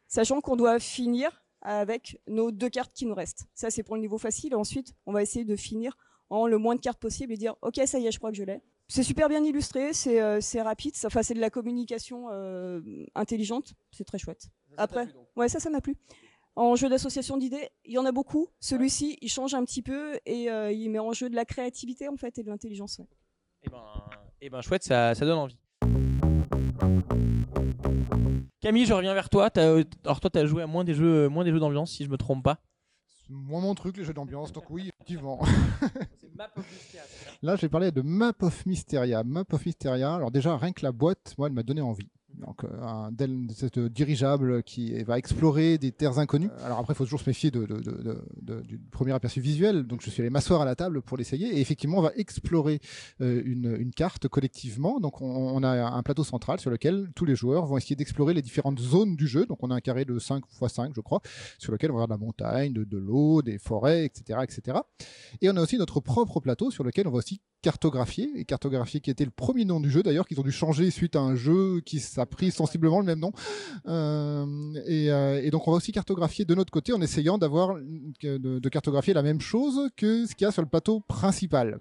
sachant 0.07 0.41
qu'on 0.41 0.55
doit 0.55 0.79
finir 0.79 1.41
avec 1.61 2.19
nos 2.27 2.51
deux 2.51 2.69
cartes 2.69 2.91
qui 2.93 3.05
nous 3.05 3.15
restent. 3.15 3.45
Ça, 3.53 3.69
c'est 3.69 3.83
pour 3.83 3.95
le 3.95 4.01
niveau 4.01 4.17
facile. 4.17 4.55
Ensuite, 4.55 4.93
on 5.05 5.13
va 5.13 5.21
essayer 5.21 5.45
de 5.45 5.55
finir 5.55 5.97
en 6.29 6.47
le 6.47 6.57
moins 6.57 6.75
de 6.75 6.81
cartes 6.81 6.99
possible 6.99 7.31
et 7.31 7.37
dire 7.37 7.55
Ok, 7.61 7.79
ça 7.85 7.97
y 7.97 8.07
est, 8.07 8.11
je 8.11 8.17
crois 8.17 8.31
que 8.31 8.37
je 8.37 8.43
l'ai. 8.43 8.61
C'est 8.89 9.03
super 9.03 9.29
bien 9.29 9.41
illustré, 9.41 9.93
c'est 9.93 10.21
euh, 10.21 10.39
rapide, 10.57 10.93
enfin, 11.05 11.23
c'est 11.23 11.33
de 11.33 11.39
la 11.39 11.49
communication 11.49 12.27
intelligente, 13.15 13.73
c'est 13.91 14.03
très 14.03 14.17
chouette. 14.19 14.49
Après, 14.75 15.07
ouais, 15.37 15.47
ça, 15.47 15.61
ça 15.61 15.69
m'a 15.69 15.79
plu. 15.79 15.95
En 16.55 16.75
jeu 16.75 16.87
d'association 16.87 17.37
d'idées, 17.37 17.69
il 17.85 17.93
y 17.93 17.97
en 17.97 18.05
a 18.05 18.11
beaucoup. 18.11 18.47
Celui-ci, 18.59 19.17
il 19.21 19.29
change 19.29 19.53
un 19.55 19.63
petit 19.65 19.81
peu 19.81 20.19
et 20.25 20.51
euh, 20.51 20.71
il 20.71 20.89
met 20.89 20.99
en 20.99 21.11
jeu 21.13 21.29
de 21.29 21.35
la 21.35 21.45
créativité 21.45 22.07
en 22.07 22.15
fait 22.15 22.37
et 22.37 22.43
de 22.43 22.49
l'intelligence. 22.49 22.99
ouais. 22.99 23.07
Eh 23.63 23.69
ben, 23.69 23.81
eh 24.41 24.49
ben 24.49 24.61
chouette, 24.61 24.83
ça, 24.83 25.15
ça 25.15 25.25
donne 25.25 25.37
envie. 25.39 25.57
Camille, 28.61 28.85
je 28.85 28.93
reviens 28.93 29.13
vers 29.13 29.29
toi. 29.29 29.49
T'as- 29.49 29.67
euh, 29.67 29.83
alors 30.05 30.19
toi, 30.19 30.29
tu 30.29 30.39
as 30.39 30.45
joué 30.45 30.63
à 30.63 30.67
moins 30.67 30.83
des 30.83 30.93
jeux, 30.93 31.27
moins 31.27 31.43
des 31.43 31.51
jeux 31.51 31.59
d'ambiance, 31.59 31.91
si 31.91 32.05
je 32.05 32.09
me 32.09 32.17
trompe 32.17 32.43
pas. 32.43 32.59
C'est 33.09 33.29
moins 33.33 33.61
mon 33.61 33.73
truc, 33.73 33.97
les 33.97 34.03
jeux 34.03 34.13
d'ambiance, 34.13 34.51
donc 34.51 34.69
oui, 34.69 34.89
effectivement. 34.93 35.41
Là, 37.41 37.55
j'ai 37.55 37.69
parlé 37.69 37.91
de 37.91 38.01
Map 38.01 38.33
of 38.41 38.65
Mysteria. 38.65 39.23
Map 39.23 39.45
of 39.51 39.65
Mysteria, 39.65 40.15
alors 40.15 40.31
déjà, 40.31 40.57
rien 40.57 40.71
que 40.71 40.83
la 40.85 40.91
boîte, 40.91 41.33
moi, 41.37 41.47
elle 41.47 41.53
m'a 41.53 41.63
donné 41.63 41.81
envie. 41.81 42.09
Euh, 42.63 42.81
un 42.83 43.11
del- 43.11 43.47
cette 43.55 43.79
dirigeable 43.79 44.63
qui 44.63 45.01
va 45.03 45.17
explorer 45.17 45.77
des 45.77 45.91
terres 45.91 46.19
inconnues. 46.19 46.49
Alors 46.63 46.79
après, 46.79 46.93
il 46.93 46.97
faut 46.97 47.03
toujours 47.05 47.21
se 47.21 47.29
méfier 47.29 47.51
du 47.51 48.79
premier 48.91 49.11
aperçu 49.13 49.41
visuel. 49.41 49.83
Donc, 49.83 50.01
je 50.01 50.09
suis 50.09 50.21
allé 50.21 50.29
m'asseoir 50.29 50.61
à 50.61 50.65
la 50.65 50.75
table 50.75 51.01
pour 51.01 51.17
l'essayer. 51.17 51.57
Et 51.57 51.61
effectivement, 51.61 51.97
on 51.97 52.01
va 52.01 52.11
explorer 52.15 52.79
euh, 53.21 53.41
une, 53.45 53.91
carte 53.95 54.27
collectivement. 54.27 54.99
Donc, 54.99 55.21
on, 55.21 55.63
a 55.63 55.69
un 55.69 56.03
plateau 56.03 56.23
central 56.23 56.59
sur 56.59 56.71
lequel 56.71 57.09
tous 57.15 57.25
les 57.25 57.35
joueurs 57.35 57.65
vont 57.65 57.77
essayer 57.77 57.95
d'explorer 57.95 58.33
les 58.33 58.41
différentes 58.41 58.79
zones 58.79 59.15
du 59.15 59.27
jeu. 59.27 59.45
Donc, 59.45 59.59
on 59.61 59.71
a 59.71 59.75
un 59.75 59.81
carré 59.81 60.05
de 60.05 60.17
5 60.17 60.43
x 60.61 60.73
5, 60.73 60.93
je 60.95 61.01
crois, 61.01 61.21
sur 61.59 61.71
lequel 61.71 61.91
on 61.91 61.95
va 61.95 62.03
avoir 62.03 62.17
de 62.17 62.21
la 62.21 62.25
montagne, 62.25 62.73
de, 62.73 62.97
l'eau, 62.97 63.41
des 63.41 63.59
forêts, 63.59 64.05
etc., 64.05 64.39
etc. 64.43 64.79
Et 65.41 65.49
on 65.49 65.57
a 65.57 65.61
aussi 65.61 65.77
notre 65.77 65.99
propre 65.99 66.39
plateau 66.39 66.71
sur 66.71 66.83
lequel 66.83 67.07
on 67.07 67.11
va 67.11 67.17
aussi 67.17 67.41
cartographier, 67.63 68.29
et 68.35 68.45
cartographier 68.45 68.99
qui 68.99 69.09
était 69.09 69.23
le 69.23 69.31
premier 69.31 69.63
nom 69.63 69.79
du 69.79 69.89
jeu 69.89 70.03
d'ailleurs, 70.03 70.27
qu'ils 70.27 70.39
ont 70.39 70.43
dû 70.43 70.51
changer 70.51 70.91
suite 70.91 71.15
à 71.15 71.21
un 71.21 71.35
jeu 71.35 71.79
qui 71.79 72.03
a 72.17 72.25
pris 72.25 72.51
sensiblement 72.53 72.99
le 72.99 73.05
même 73.05 73.19
nom. 73.19 73.31
Euh, 73.87 74.45
et, 74.85 75.11
euh, 75.11 75.41
et 75.43 75.49
donc 75.49 75.67
on 75.67 75.71
va 75.71 75.77
aussi 75.77 75.91
cartographier 75.91 76.45
de 76.45 76.55
notre 76.55 76.71
côté 76.71 76.93
en 76.93 77.01
essayant 77.01 77.37
de 77.37 78.69
cartographier 78.69 79.13
la 79.13 79.23
même 79.23 79.41
chose 79.41 79.89
que 79.97 80.25
ce 80.25 80.35
qu'il 80.35 80.45
y 80.45 80.47
a 80.47 80.51
sur 80.51 80.61
le 80.61 80.69
plateau 80.69 81.01
principal. 81.01 81.79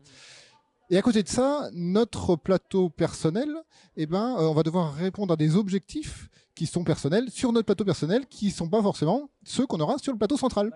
Et 0.92 0.98
à 0.98 1.02
côté 1.02 1.22
de 1.22 1.28
ça, 1.28 1.70
notre 1.72 2.36
plateau 2.36 2.90
personnel, 2.90 3.48
eh 3.96 4.04
ben, 4.04 4.36
euh, 4.38 4.42
on 4.42 4.52
va 4.52 4.62
devoir 4.62 4.94
répondre 4.94 5.32
à 5.32 5.38
des 5.38 5.56
objectifs 5.56 6.28
qui 6.62 6.68
sont 6.68 6.84
personnels 6.84 7.28
sur 7.28 7.50
notre 7.50 7.66
plateau 7.66 7.84
personnel, 7.84 8.24
qui 8.30 8.52
sont 8.52 8.68
pas 8.68 8.80
forcément 8.80 9.28
ceux 9.42 9.66
qu'on 9.66 9.80
aura 9.80 9.98
sur 9.98 10.12
le 10.12 10.18
plateau 10.18 10.36
central. 10.36 10.70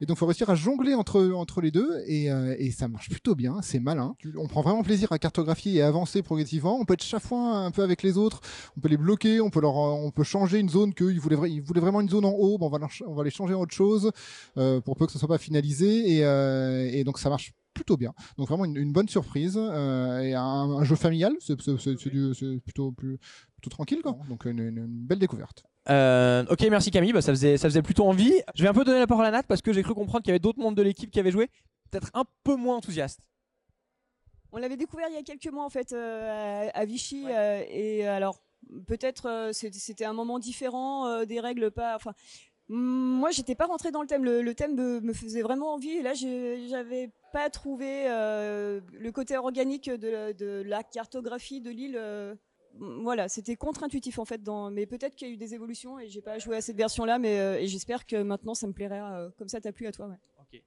Et 0.00 0.06
donc, 0.06 0.16
il 0.16 0.20
faut 0.20 0.26
réussir 0.26 0.48
à 0.48 0.54
jongler 0.54 0.94
entre, 0.94 1.32
entre 1.32 1.60
les 1.60 1.72
deux, 1.72 2.00
et, 2.06 2.30
euh, 2.30 2.54
et 2.60 2.70
ça 2.70 2.86
marche 2.86 3.08
plutôt 3.10 3.34
bien, 3.34 3.60
c'est 3.60 3.80
malin. 3.80 4.14
On 4.36 4.46
prend 4.46 4.62
vraiment 4.62 4.84
plaisir 4.84 5.10
à 5.10 5.18
cartographier 5.18 5.72
et 5.74 5.82
avancer 5.82 6.22
progressivement. 6.22 6.78
On 6.78 6.84
peut 6.84 6.94
être 6.94 7.02
chafouin 7.02 7.64
un 7.64 7.72
peu 7.72 7.82
avec 7.82 8.04
les 8.04 8.16
autres, 8.18 8.40
on 8.76 8.80
peut 8.80 8.88
les 8.88 8.96
bloquer, 8.96 9.40
on 9.40 9.50
peut, 9.50 9.60
leur, 9.60 9.74
on 9.74 10.12
peut 10.12 10.22
changer 10.22 10.60
une 10.60 10.68
zone 10.68 10.94
qu'ils 10.94 11.18
voulaient, 11.18 11.50
ils 11.50 11.60
voulaient 11.60 11.80
vraiment 11.80 12.00
une 12.00 12.08
zone 12.08 12.24
en 12.24 12.30
haut, 12.30 12.56
bon, 12.56 12.66
on, 12.66 12.70
va 12.70 12.78
leur 12.78 12.90
on 13.04 13.14
va 13.14 13.24
les 13.24 13.30
changer 13.30 13.54
en 13.54 13.62
autre 13.62 13.74
chose, 13.74 14.12
euh, 14.58 14.80
pour 14.80 14.96
peu 14.96 15.06
que 15.06 15.12
ce 15.12 15.18
soit 15.18 15.26
pas 15.26 15.38
finalisé, 15.38 16.18
et, 16.18 16.24
euh, 16.24 16.88
et 16.92 17.02
donc 17.02 17.18
ça 17.18 17.30
marche 17.30 17.52
plutôt 17.74 17.96
bien. 17.96 18.12
Donc 18.36 18.48
vraiment 18.48 18.64
une, 18.64 18.76
une 18.76 18.92
bonne 18.92 19.08
surprise, 19.08 19.56
euh, 19.58 20.20
et 20.20 20.34
un, 20.34 20.40
un 20.42 20.84
jeu 20.84 20.96
familial, 20.96 21.34
c'est 21.40 21.56
plutôt, 21.56 22.92
plus, 22.92 23.18
plutôt 23.54 23.70
tranquille, 23.70 24.00
quoi. 24.02 24.18
Donc 24.28 24.44
une, 24.44 24.58
une- 24.58 24.78
une 24.78 25.06
belle 25.06 25.18
découverte. 25.18 25.64
Euh, 25.88 26.44
ok, 26.48 26.60
merci 26.70 26.90
Camille, 26.90 27.12
bah, 27.12 27.22
ça, 27.22 27.32
faisait, 27.32 27.56
ça 27.56 27.68
faisait 27.68 27.82
plutôt 27.82 28.06
envie. 28.06 28.32
Je 28.54 28.62
vais 28.62 28.68
un 28.68 28.74
peu 28.74 28.84
donner 28.84 29.00
la 29.00 29.06
parole 29.06 29.24
à 29.26 29.30
Nat 29.30 29.42
parce 29.42 29.62
que 29.62 29.72
j'ai 29.72 29.82
cru 29.82 29.94
comprendre 29.94 30.22
qu'il 30.22 30.30
y 30.30 30.32
avait 30.32 30.38
d'autres 30.38 30.60
membres 30.60 30.76
de 30.76 30.82
l'équipe 30.82 31.10
qui 31.10 31.18
avaient 31.18 31.32
joué, 31.32 31.48
peut-être 31.90 32.10
un 32.14 32.24
peu 32.44 32.54
moins 32.56 32.76
enthousiastes. 32.76 33.20
On 34.52 34.58
l'avait 34.58 34.76
découvert 34.76 35.06
il 35.08 35.14
y 35.14 35.18
a 35.18 35.22
quelques 35.22 35.50
mois 35.52 35.64
en 35.64 35.70
fait 35.70 35.92
euh, 35.92 36.68
à, 36.72 36.78
à 36.78 36.84
Vichy 36.84 37.24
euh, 37.26 37.64
et 37.68 38.06
alors 38.06 38.38
peut-être 38.86 39.26
euh, 39.26 39.50
c'était 39.52 40.04
un 40.04 40.12
moment 40.12 40.38
différent, 40.38 41.06
euh, 41.06 41.24
des 41.24 41.40
règles 41.40 41.70
pas. 41.70 41.96
Enfin, 41.96 42.12
moi 42.68 43.30
j'étais 43.30 43.54
pas 43.54 43.66
rentrée 43.66 43.90
dans 43.90 44.00
le 44.02 44.06
thème. 44.06 44.24
Le, 44.24 44.42
le 44.42 44.54
thème 44.54 44.74
me, 44.74 45.00
me 45.00 45.12
faisait 45.12 45.42
vraiment 45.42 45.74
envie 45.74 45.90
et 45.90 46.02
là 46.02 46.14
j'avais 46.14 47.10
pas 47.32 47.50
trouvé 47.50 48.04
euh, 48.08 48.80
le 48.92 49.12
côté 49.12 49.36
organique 49.36 49.90
de, 49.90 50.08
la- 50.08 50.32
de 50.32 50.62
la 50.66 50.82
cartographie 50.82 51.60
de 51.60 51.70
l'île. 51.70 51.96
euh, 51.96 52.34
voilà, 52.78 53.28
c'était 53.28 53.56
contre-intuitif 53.56 54.18
en 54.18 54.24
fait. 54.24 54.42
Dans, 54.42 54.70
mais 54.70 54.86
peut-être 54.86 55.14
qu'il 55.14 55.28
y 55.28 55.30
a 55.30 55.34
eu 55.34 55.36
des 55.36 55.54
évolutions 55.54 55.98
et 55.98 56.08
j'ai 56.08 56.22
pas 56.22 56.38
joué 56.38 56.56
à 56.56 56.60
cette 56.62 56.76
version-là, 56.76 57.18
mais 57.18 57.38
euh, 57.38 57.66
j'espère 57.66 58.06
que 58.06 58.22
maintenant 58.22 58.54
ça 58.54 58.66
me 58.66 58.72
plairait 58.72 59.00
euh, 59.00 59.28
comme 59.38 59.48
ça 59.48 59.60
t'a 59.60 59.72
plu 59.72 59.86
à 59.86 59.92
toi. 59.92 60.06
Ouais. 60.08 60.62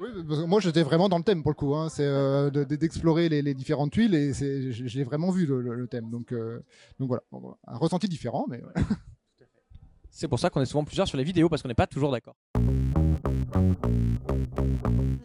Oui, 0.00 0.10
moi 0.46 0.60
j'étais 0.60 0.84
vraiment 0.84 1.08
dans 1.08 1.18
le 1.18 1.24
thème 1.24 1.42
pour 1.42 1.50
le 1.50 1.56
coup. 1.56 1.74
Hein. 1.74 1.88
C'est 1.88 2.06
euh, 2.06 2.50
de- 2.50 2.62
de- 2.62 2.76
d'explorer 2.76 3.28
les, 3.28 3.42
les 3.42 3.52
différentes 3.54 3.90
tuiles 3.90 4.14
et 4.14 4.32
j'ai 4.32 5.02
vraiment 5.02 5.30
vu 5.30 5.44
le, 5.44 5.60
le- 5.60 5.74
le 5.74 5.88
thème. 5.88 6.08
Donc, 6.08 6.32
euh, 6.32 6.60
donc 7.00 7.08
voilà, 7.08 7.22
Bon, 7.32 7.40
voilà. 7.40 7.56
un 7.66 7.76
ressenti 7.78 8.06
différent, 8.08 8.46
mais 8.48 8.58
ouais. 8.62 8.72
C'est 10.14 10.28
pour 10.28 10.38
ça 10.38 10.50
qu'on 10.50 10.60
est 10.60 10.66
souvent 10.66 10.84
plusieurs 10.84 11.08
sur 11.08 11.16
les 11.16 11.24
vidéos 11.24 11.48
parce 11.48 11.62
qu'on 11.62 11.68
n'est 11.68 11.74
pas 11.74 11.86
toujours 11.86 12.12
d'accord. 12.12 12.36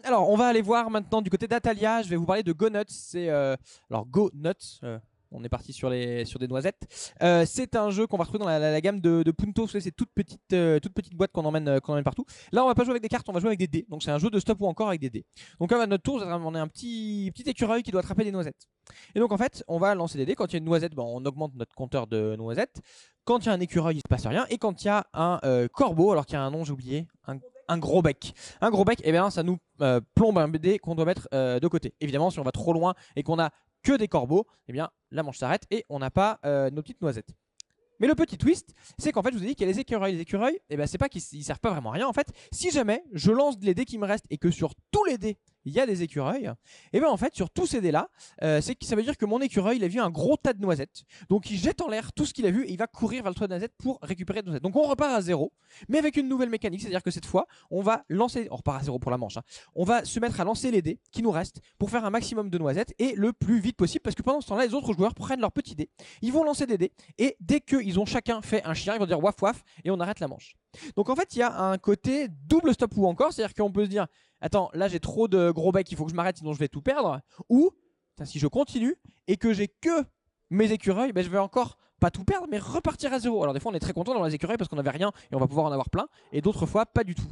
Alors, 0.02 0.30
on 0.30 0.36
va 0.36 0.46
aller 0.46 0.62
voir 0.62 0.90
maintenant 0.90 1.20
du 1.20 1.28
côté 1.28 1.46
d'Atalia. 1.46 2.00
Je 2.00 2.08
vais 2.08 2.16
vous 2.16 2.24
parler 2.24 2.42
de 2.42 2.52
Go 2.52 2.70
Nuts. 2.70 2.84
C'est 2.88 3.28
euh, 3.28 3.54
alors 3.90 4.06
Go 4.06 4.30
Nuts. 4.32 4.80
euh, 4.82 4.98
on 5.30 5.44
est 5.44 5.48
parti 5.48 5.72
sur 5.72 5.90
des 5.90 6.48
noisettes. 6.48 7.12
Euh, 7.22 7.44
c'est 7.46 7.76
un 7.76 7.90
jeu 7.90 8.06
qu'on 8.06 8.16
va 8.16 8.24
retrouver 8.24 8.44
dans 8.44 8.46
la, 8.46 8.80
gamme 8.80 9.00
de, 9.00 9.30
Punto. 9.30 9.66
C'est 9.66 9.90
toute 9.90 10.10
petite 10.14 10.52
euh, 10.52 10.80
euh, 10.80 11.26
qu'on 11.32 11.44
emmène 11.44 11.80
partout. 12.02 12.24
Là, 12.52 12.64
on 12.64 12.68
va 12.68 12.74
pas 12.74 12.84
jouer 12.84 12.92
avec 12.92 13.02
des 13.02 13.08
cartes, 13.08 13.28
on 13.28 13.32
va 13.32 13.40
jouer 13.40 13.48
avec 13.48 13.58
des 13.58 13.66
dés. 13.66 13.86
Donc 13.88 14.02
c'est 14.02 14.10
un 14.10 14.18
jeu 14.18 14.30
de 14.30 14.38
stop 14.38 14.60
ou 14.60 14.66
encore 14.66 14.88
avec 14.88 15.00
des 15.00 15.10
dés. 15.10 15.26
Donc 15.60 15.72
à 15.72 15.86
notre 15.86 16.02
tour, 16.02 16.22
on 16.24 16.54
est 16.54 16.58
un 16.58 16.68
petit 16.68 17.30
petit 17.34 17.48
écureuil 17.48 17.82
qui 17.82 17.90
doit 17.90 18.00
attraper 18.00 18.24
des 18.24 18.32
noisettes. 18.32 18.68
Et 19.14 19.20
donc 19.20 19.32
en 19.32 19.38
fait, 19.38 19.62
on 19.68 19.78
va 19.78 19.94
lancer 19.94 20.18
des 20.18 20.26
dés. 20.26 20.34
Quand 20.34 20.46
il 20.46 20.52
y 20.54 20.56
a 20.56 20.58
une 20.58 20.64
noisette, 20.64 20.94
ben, 20.94 21.04
on 21.04 21.24
augmente 21.24 21.54
notre 21.54 21.74
compteur 21.74 22.06
de 22.06 22.36
noisettes. 22.36 22.80
Quand 23.24 23.40
il 23.40 23.46
y 23.46 23.48
a 23.50 23.52
un 23.52 23.60
écureuil, 23.60 23.96
il 23.96 24.00
se 24.00 24.08
passe 24.08 24.26
rien. 24.26 24.46
Et 24.48 24.56
quand 24.56 24.82
il 24.82 24.86
y 24.86 24.90
a 24.90 25.06
un 25.12 25.38
euh, 25.44 25.68
corbeau, 25.68 26.12
alors 26.12 26.24
qu'il 26.24 26.34
y 26.34 26.38
a 26.38 26.42
un 26.42 26.50
nom, 26.50 26.64
j'ai 26.64 26.72
oublié, 26.72 27.06
un, 27.68 27.78
gros 27.78 28.00
bec. 28.00 28.32
Un 28.62 28.70
gros 28.70 28.84
bec, 28.84 29.00
et 29.04 29.12
bien 29.12 29.28
ça 29.28 29.42
nous 29.42 29.58
plombe 30.14 30.38
un 30.38 30.48
dé 30.48 30.78
qu'on 30.78 30.94
doit 30.94 31.04
mettre 31.04 31.28
de 31.32 31.68
côté. 31.68 31.94
Évidemment, 32.00 32.30
si 32.30 32.40
on 32.40 32.42
va 32.42 32.52
trop 32.52 32.72
loin 32.72 32.94
et 33.14 33.22
qu'on 33.22 33.38
a 33.38 33.50
que 33.88 33.96
des 33.96 34.08
corbeaux, 34.08 34.46
eh 34.68 34.72
bien 34.72 34.90
la 35.10 35.22
manche 35.22 35.38
s'arrête 35.38 35.62
et 35.70 35.86
on 35.88 35.98
n'a 35.98 36.10
pas 36.10 36.40
euh, 36.44 36.68
nos 36.68 36.82
petites 36.82 37.00
noisettes. 37.00 37.30
Mais 38.00 38.06
le 38.06 38.14
petit 38.14 38.36
twist, 38.36 38.74
c'est 38.98 39.12
qu'en 39.12 39.22
fait, 39.22 39.32
je 39.32 39.38
vous 39.38 39.44
ai 39.44 39.46
dit 39.46 39.54
qu'il 39.54 39.66
y 39.66 39.70
a 39.70 39.72
les 39.72 39.80
écureuils. 39.80 40.12
Les 40.12 40.20
écureuils, 40.20 40.60
eh 40.68 40.76
ben, 40.76 40.86
c'est 40.86 40.98
pas 40.98 41.08
qu'ils 41.08 41.22
ils 41.32 41.42
servent 41.42 41.58
pas 41.58 41.70
vraiment 41.70 41.90
à 41.90 41.94
rien. 41.94 42.06
En 42.06 42.12
fait, 42.12 42.28
si 42.52 42.70
jamais 42.70 43.02
je 43.12 43.32
lance 43.32 43.56
les 43.62 43.74
dés 43.74 43.86
qui 43.86 43.96
me 43.96 44.06
restent 44.06 44.26
et 44.28 44.36
que 44.36 44.50
sur 44.50 44.74
tous 44.92 45.04
les 45.04 45.16
dés, 45.16 45.38
il 45.68 45.74
y 45.74 45.80
a 45.80 45.86
des 45.86 46.02
écureuils, 46.02 46.46
et 46.46 46.50
eh 46.94 47.00
ben 47.00 47.08
en 47.08 47.16
fait, 47.16 47.34
sur 47.34 47.50
tous 47.50 47.66
ces 47.66 47.80
dés-là, 47.80 48.08
euh, 48.42 48.60
ça 48.60 48.96
veut 48.96 49.02
dire 49.02 49.16
que 49.16 49.26
mon 49.26 49.40
écureuil, 49.40 49.76
il 49.76 49.84
a 49.84 49.88
vu 49.88 50.00
un 50.00 50.10
gros 50.10 50.36
tas 50.36 50.52
de 50.52 50.60
noisettes. 50.60 51.04
Donc, 51.28 51.50
il 51.50 51.58
jette 51.58 51.80
en 51.80 51.88
l'air 51.88 52.12
tout 52.12 52.24
ce 52.24 52.32
qu'il 52.32 52.46
a 52.46 52.50
vu 52.50 52.64
et 52.64 52.70
il 52.70 52.78
va 52.78 52.86
courir 52.86 53.22
vers 53.22 53.30
le 53.30 53.34
toit 53.34 53.46
de 53.46 53.52
noisettes 53.52 53.74
pour 53.78 53.98
récupérer 54.02 54.42
des 54.42 54.46
noisettes. 54.46 54.62
Donc, 54.62 54.76
on 54.76 54.82
repart 54.82 55.12
à 55.12 55.20
zéro, 55.20 55.52
mais 55.88 55.98
avec 55.98 56.16
une 56.16 56.28
nouvelle 56.28 56.50
mécanique. 56.50 56.80
C'est-à-dire 56.80 57.02
que 57.02 57.10
cette 57.10 57.26
fois, 57.26 57.46
on 57.70 57.82
va 57.82 58.04
lancer. 58.08 58.48
On 58.50 58.56
repart 58.56 58.80
à 58.80 58.84
zéro 58.84 58.98
pour 58.98 59.10
la 59.10 59.18
manche. 59.18 59.36
hein. 59.36 59.42
On 59.74 59.84
va 59.84 60.04
se 60.04 60.18
mettre 60.20 60.40
à 60.40 60.44
lancer 60.44 60.70
les 60.70 60.82
dés 60.82 61.00
qui 61.12 61.22
nous 61.22 61.30
restent 61.30 61.60
pour 61.78 61.90
faire 61.90 62.04
un 62.04 62.10
maximum 62.10 62.50
de 62.50 62.58
noisettes 62.58 62.94
et 62.98 63.14
le 63.14 63.32
plus 63.32 63.60
vite 63.60 63.76
possible 63.76 64.02
parce 64.02 64.14
que 64.14 64.22
pendant 64.22 64.40
ce 64.40 64.48
temps-là, 64.48 64.66
les 64.66 64.74
autres 64.74 64.92
joueurs 64.94 65.14
prennent 65.14 65.40
leurs 65.40 65.52
petits 65.52 65.74
dés. 65.74 65.90
Ils 66.22 66.32
vont 66.32 66.44
lancer 66.44 66.66
des 66.66 66.78
dés 66.78 66.92
et 67.18 67.36
dès 67.40 67.60
qu'ils 67.60 67.98
ont 68.00 68.06
chacun 68.06 68.40
fait 68.42 68.64
un 68.64 68.74
chien, 68.74 68.94
ils 68.94 68.98
vont 68.98 69.06
dire 69.06 69.22
waf 69.22 69.40
waf 69.42 69.62
et 69.84 69.90
on 69.90 70.00
arrête 70.00 70.20
la 70.20 70.28
manche. 70.28 70.56
Donc 70.96 71.08
en 71.08 71.16
fait, 71.16 71.34
il 71.34 71.38
y 71.38 71.42
a 71.42 71.60
un 71.60 71.78
côté 71.78 72.28
double 72.28 72.74
stop 72.74 72.96
ou 72.96 73.06
encore, 73.06 73.32
c'est-à-dire 73.32 73.54
qu'on 73.54 73.72
peut 73.72 73.84
se 73.84 73.90
dire 73.90 74.06
attends, 74.40 74.70
là 74.74 74.88
j'ai 74.88 75.00
trop 75.00 75.28
de 75.28 75.50
gros 75.50 75.72
becs, 75.72 75.90
il 75.90 75.96
faut 75.96 76.04
que 76.04 76.10
je 76.10 76.16
m'arrête 76.16 76.38
sinon 76.38 76.52
je 76.52 76.58
vais 76.58 76.68
tout 76.68 76.82
perdre 76.82 77.20
ou 77.48 77.70
si 78.24 78.38
je 78.38 78.46
continue 78.48 78.96
et 79.28 79.36
que 79.36 79.52
j'ai 79.52 79.68
que 79.68 80.04
mes 80.50 80.72
écureuils, 80.72 81.12
ben, 81.12 81.22
je 81.22 81.28
vais 81.30 81.38
encore 81.38 81.76
pas 82.00 82.10
tout 82.10 82.24
perdre 82.24 82.46
mais 82.50 82.58
repartir 82.58 83.12
à 83.12 83.18
zéro. 83.18 83.42
Alors 83.42 83.54
des 83.54 83.60
fois 83.60 83.72
on 83.72 83.74
est 83.74 83.80
très 83.80 83.92
content 83.92 84.14
dans 84.14 84.24
les 84.24 84.34
écureuils 84.34 84.56
parce 84.56 84.68
qu'on 84.68 84.76
n'avait 84.76 84.90
rien 84.90 85.12
et 85.30 85.34
on 85.34 85.38
va 85.38 85.46
pouvoir 85.46 85.66
en 85.66 85.72
avoir 85.72 85.90
plein 85.90 86.06
et 86.32 86.40
d'autres 86.40 86.66
fois 86.66 86.86
pas 86.86 87.04
du 87.04 87.14
tout. 87.14 87.26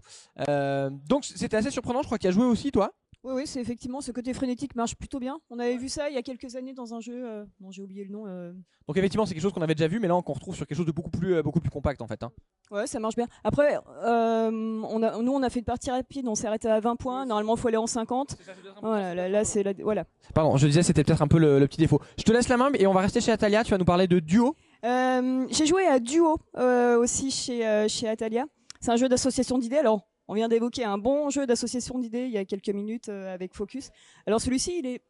Euh, 0.49 0.91
donc 1.09 1.25
c'était 1.25 1.57
assez 1.57 1.71
surprenant, 1.71 2.03
je 2.03 2.07
crois 2.07 2.19
qu'il 2.19 2.27
y 2.27 2.33
a 2.33 2.33
joué 2.33 2.45
aussi 2.45 2.73
toi. 2.73 2.93
Oui, 3.25 3.33
oui, 3.35 3.47
c'est 3.47 3.61
effectivement 3.61 4.01
ce 4.01 4.13
côté 4.13 4.33
frénétique 4.35 4.77
marche 4.77 4.95
plutôt 4.95 5.19
bien. 5.19 5.41
On 5.51 5.59
avait 5.59 5.77
vu 5.77 5.89
ça 5.89 6.09
il 6.09 6.15
y 6.15 6.19
a 6.19 6.23
quelques 6.23 6.55
années 6.55 6.75
dans 6.75 6.95
un 6.95 7.01
jeu 7.01 7.27
euh, 7.29 7.45
dont 7.59 7.73
j'ai 7.73 7.83
oublié 7.83 8.05
le 8.05 8.11
nom. 8.11 8.27
euh. 8.27 8.53
Donc 8.87 8.97
effectivement 8.97 9.27
c'est 9.27 9.35
quelque 9.35 9.43
chose 9.43 9.53
qu'on 9.53 9.63
avait 9.63 9.75
déjà 9.75 9.89
vu 9.89 9.99
mais 9.99 10.07
là 10.09 10.15
on 10.17 10.21
retrouve 10.21 10.55
sur 10.55 10.67
quelque 10.67 10.77
chose 10.77 10.87
de 10.87 10.93
beaucoup 10.93 11.11
plus, 11.11 11.35
euh, 11.35 11.43
beaucoup 11.43 11.61
plus 11.61 11.71
compact 11.71 12.01
en 12.03 12.07
fait. 12.07 12.23
hein. 12.23 12.31
Ouais, 12.73 12.87
ça 12.87 12.99
marche 12.99 13.15
bien. 13.15 13.27
Après, 13.45 13.79
euh, 14.05 14.51
on 14.91 15.03
a, 15.03 15.19
nous 15.23 15.33
on 15.33 15.43
a 15.43 15.51
fait 15.51 15.61
une 15.61 15.65
partie 15.65 15.91
rapide, 15.91 16.27
on 16.27 16.35
s'est 16.35 16.49
arrêté 16.49 16.69
à 16.69 16.81
20 16.81 16.97
points. 16.97 17.25
Normalement, 17.25 17.55
il 17.55 17.61
faut 17.61 17.69
aller 17.69 17.77
en 17.77 17.87
50. 17.87 18.37
Voilà, 18.83 19.15
là, 19.15 19.29
là, 19.29 19.45
c'est 19.45 19.63
la... 19.63 19.73
voilà. 19.83 20.05
Pardon, 20.35 20.57
je 20.57 20.67
disais 20.67 20.83
c'était 20.83 21.05
peut-être 21.05 21.23
un 21.23 21.29
peu 21.29 21.39
le, 21.39 21.59
le 21.61 21.67
petit 21.69 21.79
défaut. 21.79 22.01
Je 22.19 22.25
te 22.25 22.33
laisse 22.33 22.49
la 22.49 22.57
main 22.57 22.71
et 22.75 22.87
on 22.87 22.93
va 22.93 23.01
rester 23.03 23.21
chez 23.21 23.31
Atalia, 23.33 23.63
tu 23.63 23.71
vas 23.71 23.79
nous 23.79 23.85
parler 23.85 24.09
de 24.09 24.19
duo. 24.19 24.57
Euh, 24.85 25.47
j'ai 25.51 25.67
joué 25.67 25.87
à 25.87 25.99
Duo 26.01 26.39
euh, 26.59 26.99
aussi 26.99 27.31
chez, 27.31 27.67
euh, 27.67 27.87
chez 27.89 28.09
Atalia. 28.09 28.45
C'est 28.81 28.91
un 28.91 28.97
jeu 28.97 29.09
d'association 29.09 29.59
d'idées. 29.59 29.79
Alors, 29.79 30.01
on 30.29 30.35
vient 30.35 30.49
d'évoquer 30.49 30.85
un 30.85 30.99
bon 30.99 31.31
jeu 31.31 31.47
d'association 31.47 31.99
d'idées 32.01 32.25
il 32.27 32.33
y 32.33 32.39
a 32.39 32.45
quelques 32.45 32.69
minutes 32.71 33.09
euh, 33.09 33.33
avec 33.33 33.55
Focus. 33.55 33.91
Alors 34.27 34.41
celui-ci, 34.41 34.81
il 34.81 34.87
est 34.87 35.03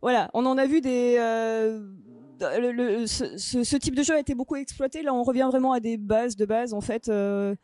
Voilà, 0.00 0.30
on 0.34 0.46
en 0.46 0.56
a 0.56 0.66
vu 0.66 0.80
des. 0.80 1.16
euh, 1.18 1.80
le- 2.40 2.72
le- 2.72 3.06
ce, 3.06 3.76
type 3.76 3.94
de 3.94 4.02
jeu 4.02 4.14
a 4.14 4.18
été 4.20 4.34
beaucoup 4.34 4.56
exploité. 4.56 5.02
Là, 5.02 5.14
on 5.14 5.22
revient 5.22 5.46
vraiment 5.50 5.72
à 5.72 5.80
des 5.80 5.96
bases 5.96 6.36
de 6.36 6.44
base. 6.46 6.72
En 6.74 6.80
fait, 6.80 7.08
euh, 7.08 7.54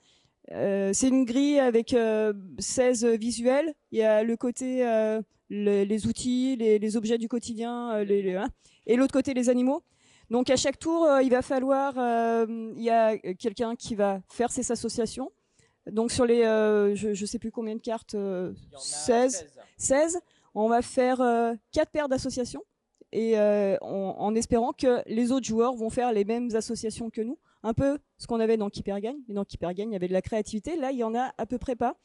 euh, 0.52 0.90
c'est 0.92 1.08
une 1.08 1.24
grille 1.24 1.58
avec 1.58 1.92
euh, 1.94 2.32
16 2.58 3.04
visuels. 3.04 3.72
Il 3.92 3.98
y 3.98 4.02
a 4.02 4.22
le 4.22 4.36
côté 4.36 4.86
euh, 4.86 5.20
le- 5.48 5.84
les 5.84 6.06
outils, 6.06 6.56
les, 6.56 6.78
les 6.78 6.96
objets 6.96 7.18
du 7.18 7.28
quotidien, 7.28 7.92
euh, 7.92 8.04
les, 8.04 8.22
les- 8.22 8.36
hein, 8.36 8.48
et 8.86 8.96
l'autre 8.96 9.12
côté 9.12 9.34
les 9.34 9.48
animaux. 9.48 9.82
Donc 10.30 10.48
à 10.50 10.56
chaque 10.56 10.78
tour, 10.78 11.04
euh, 11.04 11.22
il 11.22 11.30
va 11.30 11.42
falloir, 11.42 11.94
euh, 11.98 12.72
il 12.76 12.82
y 12.82 12.90
a 12.90 13.16
quelqu'un 13.18 13.74
qui 13.74 13.94
va 13.96 14.20
faire 14.28 14.52
ses 14.52 14.70
associations. 14.70 15.30
Donc 15.90 16.12
sur 16.12 16.24
les, 16.24 16.42
euh, 16.44 16.94
je, 16.94 17.14
je 17.14 17.26
sais 17.26 17.38
plus 17.40 17.50
combien 17.50 17.74
de 17.74 17.80
cartes, 17.80 18.14
euh, 18.14 18.52
16. 18.78 19.46
16, 19.76 20.20
on 20.54 20.68
va 20.68 20.82
faire 20.82 21.20
euh, 21.20 21.54
quatre 21.72 21.90
paires 21.90 22.08
d'associations 22.08 22.62
et 23.12 23.38
euh, 23.38 23.76
en, 23.80 24.34
espérant 24.34 24.72
que 24.72 25.02
les 25.06 25.32
autres 25.32 25.46
joueurs 25.46 25.74
vont 25.74 25.90
faire 25.90 26.12
les 26.12 26.24
mêmes 26.24 26.50
associations 26.54 27.10
que 27.10 27.20
nous. 27.20 27.38
Un 27.62 27.74
peu 27.74 27.98
ce 28.16 28.26
qu'on 28.26 28.40
avait 28.40 28.56
dans 28.56 28.70
Keeper 28.70 29.00
Gagne. 29.00 29.18
Mais 29.28 29.34
dans 29.34 29.44
Keeper 29.44 29.74
Gagne, 29.74 29.90
il 29.90 29.92
y 29.92 29.96
avait 29.96 30.08
de 30.08 30.14
la 30.14 30.22
créativité. 30.22 30.76
Là, 30.76 30.92
il 30.92 30.98
y 30.98 31.04
en 31.04 31.14
a 31.14 31.34
à 31.36 31.44
peu 31.44 31.58
près 31.58 31.76
pas. 31.76 31.96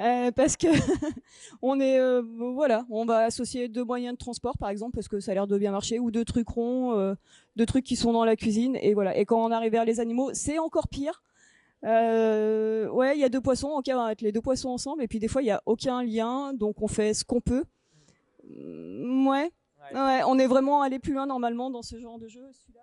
Euh, 0.00 0.32
parce 0.32 0.56
que 0.56 0.66
on 1.62 1.78
est 1.78 2.00
euh, 2.00 2.20
voilà, 2.54 2.84
on 2.90 3.04
va 3.04 3.18
associer 3.18 3.68
deux 3.68 3.84
moyens 3.84 4.14
de 4.14 4.18
transport 4.18 4.58
par 4.58 4.68
exemple 4.68 4.92
parce 4.92 5.06
que 5.06 5.20
ça 5.20 5.30
a 5.30 5.34
l'air 5.34 5.46
de 5.46 5.56
bien 5.56 5.70
marcher 5.70 6.00
ou 6.00 6.10
deux 6.10 6.24
trucs 6.24 6.48
ronds, 6.48 6.98
euh, 6.98 7.14
deux 7.54 7.64
trucs 7.64 7.84
qui 7.84 7.94
sont 7.94 8.12
dans 8.12 8.24
la 8.24 8.34
cuisine 8.34 8.76
et 8.80 8.92
voilà. 8.92 9.16
Et 9.16 9.24
quand 9.24 9.40
on 9.40 9.52
arrive 9.52 9.70
vers 9.70 9.84
les 9.84 10.00
animaux, 10.00 10.30
c'est 10.32 10.58
encore 10.58 10.88
pire. 10.88 11.22
Euh, 11.84 12.88
ouais, 12.88 13.16
il 13.16 13.20
y 13.20 13.24
a 13.24 13.28
deux 13.28 13.40
poissons, 13.40 13.68
ok, 13.68 13.84
on 13.92 13.96
va 13.96 14.08
mettre 14.08 14.24
les 14.24 14.32
deux 14.32 14.40
poissons 14.40 14.70
ensemble 14.70 15.02
et 15.02 15.06
puis 15.06 15.20
des 15.20 15.28
fois 15.28 15.42
il 15.42 15.46
y 15.46 15.52
a 15.52 15.62
aucun 15.64 16.02
lien, 16.02 16.54
donc 16.54 16.82
on 16.82 16.88
fait 16.88 17.14
ce 17.14 17.24
qu'on 17.24 17.40
peut. 17.40 17.64
Mm, 18.48 19.28
Ouais. 19.28 19.50
Ouais, 19.92 20.22
on 20.26 20.38
est 20.38 20.46
vraiment 20.46 20.82
allé 20.82 20.98
plus 20.98 21.12
loin 21.12 21.26
normalement 21.26 21.70
dans 21.70 21.82
ce 21.82 21.98
genre 21.98 22.18
de 22.18 22.28
jeu. 22.28 22.42
Celui-là, 22.52 22.80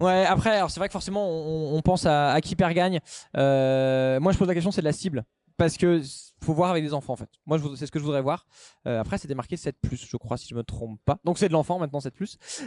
Ouais, 0.00 0.24
après, 0.26 0.56
alors 0.56 0.70
c'est 0.70 0.80
vrai 0.80 0.88
que 0.88 0.92
forcément, 0.92 1.28
on, 1.28 1.76
on 1.76 1.82
pense 1.82 2.04
à, 2.06 2.32
à 2.32 2.40
qui 2.40 2.56
perd 2.56 2.72
gagne. 2.72 3.00
Euh, 3.36 4.18
moi, 4.20 4.32
je 4.32 4.38
pose 4.38 4.48
la 4.48 4.54
question, 4.54 4.72
c'est 4.72 4.80
de 4.80 4.86
la 4.86 4.92
cible. 4.92 5.24
Parce 5.56 5.76
que 5.76 6.02
faut 6.42 6.52
voir 6.52 6.70
avec 6.70 6.82
des 6.82 6.94
enfants 6.94 7.12
en 7.12 7.16
fait. 7.16 7.30
Moi, 7.46 7.58
c'est 7.76 7.86
ce 7.86 7.92
que 7.92 8.00
je 8.00 8.04
voudrais 8.04 8.22
voir. 8.22 8.44
Euh, 8.88 9.00
après, 9.00 9.18
c'était 9.18 9.36
marqué 9.36 9.56
7 9.56 9.76
je 9.92 10.16
crois, 10.16 10.36
si 10.36 10.48
je 10.48 10.54
me 10.56 10.64
trompe 10.64 10.98
pas. 11.04 11.18
Donc 11.24 11.38
c'est 11.38 11.46
de 11.46 11.52
l'enfant 11.52 11.78
maintenant 11.78 12.00
7 12.00 12.12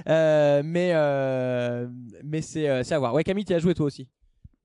euh, 0.08 0.62
Mais 0.64 0.92
euh, 0.94 1.90
mais 2.24 2.42
c'est 2.42 2.70
euh, 2.70 2.84
c'est 2.84 2.96
à 2.96 3.00
voir. 3.00 3.14
Ouais, 3.14 3.26
Camille, 3.26 3.44
tu 3.44 3.54
as 3.54 3.60
joué 3.60 3.74
toi 3.74 3.86
aussi. 3.88 4.08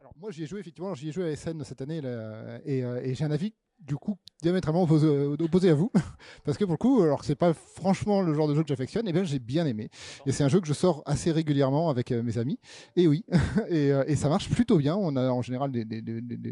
Alors, 0.01 0.15
moi, 0.21 0.31
j'y 0.31 0.45
ai 0.45 0.47
joué, 0.47 0.61
effectivement. 0.61 0.95
J'y 0.95 1.09
ai 1.09 1.13
joué 1.13 1.33
à 1.33 1.37
SN 1.37 1.65
cette 1.65 1.83
année 1.83 2.01
là, 2.01 2.61
et, 2.65 2.85
euh, 2.85 3.01
et 3.03 3.15
j'ai 3.15 3.25
un 3.25 3.31
avis, 3.33 3.55
du 3.87 3.97
coup, 3.97 4.17
diamétralement 4.43 4.83
opposé, 4.83 5.09
opposé 5.09 5.71
à 5.71 5.75
vous. 5.75 5.91
Parce 6.45 6.57
que 6.57 6.65
pour 6.65 6.73
le 6.75 6.79
coup, 6.79 7.03
alors 7.03 7.21
que 7.21 7.27
c'est 7.27 7.35
pas 7.35 7.53
franchement 7.53 8.23
le 8.23 8.35
genre 8.35 8.49
de 8.49 8.55
jeu 8.55 8.63
que 8.63 8.69
j'affectionne, 8.69 9.09
et 9.09 9.13
bien 9.13 9.25
j'ai 9.25 9.39
bien 9.39 9.67
aimé. 9.67 9.91
Et 10.27 10.33
c'est 10.33 10.45
un 10.45 10.49
jeu 10.49 10.61
que 10.61 10.67
je 10.67 10.73
sors 10.73 11.03
assez 11.07 11.33
régulièrement 11.33 11.91
avec 11.91 12.13
euh, 12.13 12.23
mes 12.23 12.39
amis. 12.39 12.59
Et 12.97 13.07
oui, 13.07 13.25
et, 13.69 13.93
euh, 13.93 14.05
et 14.07 14.17
ça 14.17 14.29
marche 14.29 14.49
plutôt 14.51 14.77
bien. 14.79 14.97
On 14.97 15.17
a 15.17 15.31
en 15.31 15.43
général 15.43 15.73
des. 15.73 15.85
des- 15.85 16.03
des- 16.03 16.21
des- 16.21 16.37
des- 16.37 16.51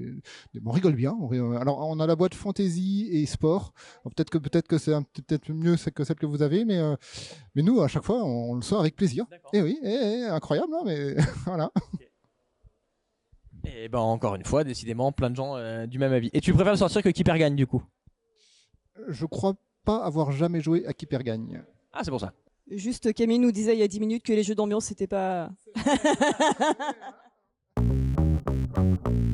des- 0.55 0.61
on 0.65 0.71
rigole 0.71 0.95
bien. 0.95 1.17
On 1.21 1.57
alors, 1.57 1.89
on 1.89 1.99
a 2.01 2.07
la 2.07 2.17
boîte 2.17 2.35
fantasy 2.35 3.09
et 3.11 3.27
sport. 3.27 3.73
Peut-être 4.05 4.31
que, 4.31 4.39
peut 4.39 4.51
que 4.63 4.79
c'est 4.79 4.93
peut-être 5.13 5.53
mieux 5.53 5.77
que 5.95 6.05
celle 6.05 6.17
que 6.17 6.27
vous 6.27 6.43
avez, 6.43 6.65
mais, 6.65 6.79
euh, 6.79 6.97
mais 7.55 7.63
nous, 7.63 7.81
à 7.81 7.89
chaque 7.89 8.05
fois, 8.05 8.23
on, 8.25 8.55
le 8.55 8.63
sort 8.63 8.81
avec 8.81 8.97
plaisir. 8.97 9.27
Et 9.53 9.63
oui, 9.63 9.79
et, 9.83 9.89
et, 9.89 10.25
incroyable, 10.27 10.73
hein, 10.75 10.83
mais 10.85 11.17
voilà. 11.47 11.71
Et 13.65 13.89
ben 13.89 13.99
encore 13.99 14.35
une 14.35 14.45
fois, 14.45 14.65
décidément, 14.65 15.13
plein 15.13 15.31
de 15.31 15.37
gens 15.37 15.57
euh, 15.57 15.87
du 15.87 15.99
même 15.99 16.13
avis. 16.13 16.31
Et 16.33 16.41
tu 16.41 16.53
préfères 16.53 16.73
le 16.73 16.79
sortir 16.79 17.03
que 17.03 17.09
qui 17.09 17.25
perd 17.25 17.39
gagne 17.39 17.57
du 17.57 17.67
coup? 17.67 17.83
Je 19.09 19.27
crois 19.27 19.55
pas 19.85 20.05
avoir 20.05 20.33
jamais 20.33 20.61
joué 20.61 20.87
à 20.87 20.93
qui 20.93 21.07
perd 21.07 21.23
gagne. 21.23 21.63
Ah, 21.93 22.01
c'est 22.05 22.11
pour 22.11 22.21
ça. 22.21 22.33
Juste 22.71 23.13
Camille 23.15 23.39
nous 23.39 23.53
disait 23.53 23.75
il 23.75 23.81
y 23.81 23.83
a 23.83 23.89
10 23.89 24.01
minutes 24.01 24.23
que 24.23 24.33
les 24.33 24.43
jeux 24.43 24.55
d'ambiance 24.55 24.85
c'était 24.85 25.07
pas. 25.07 25.51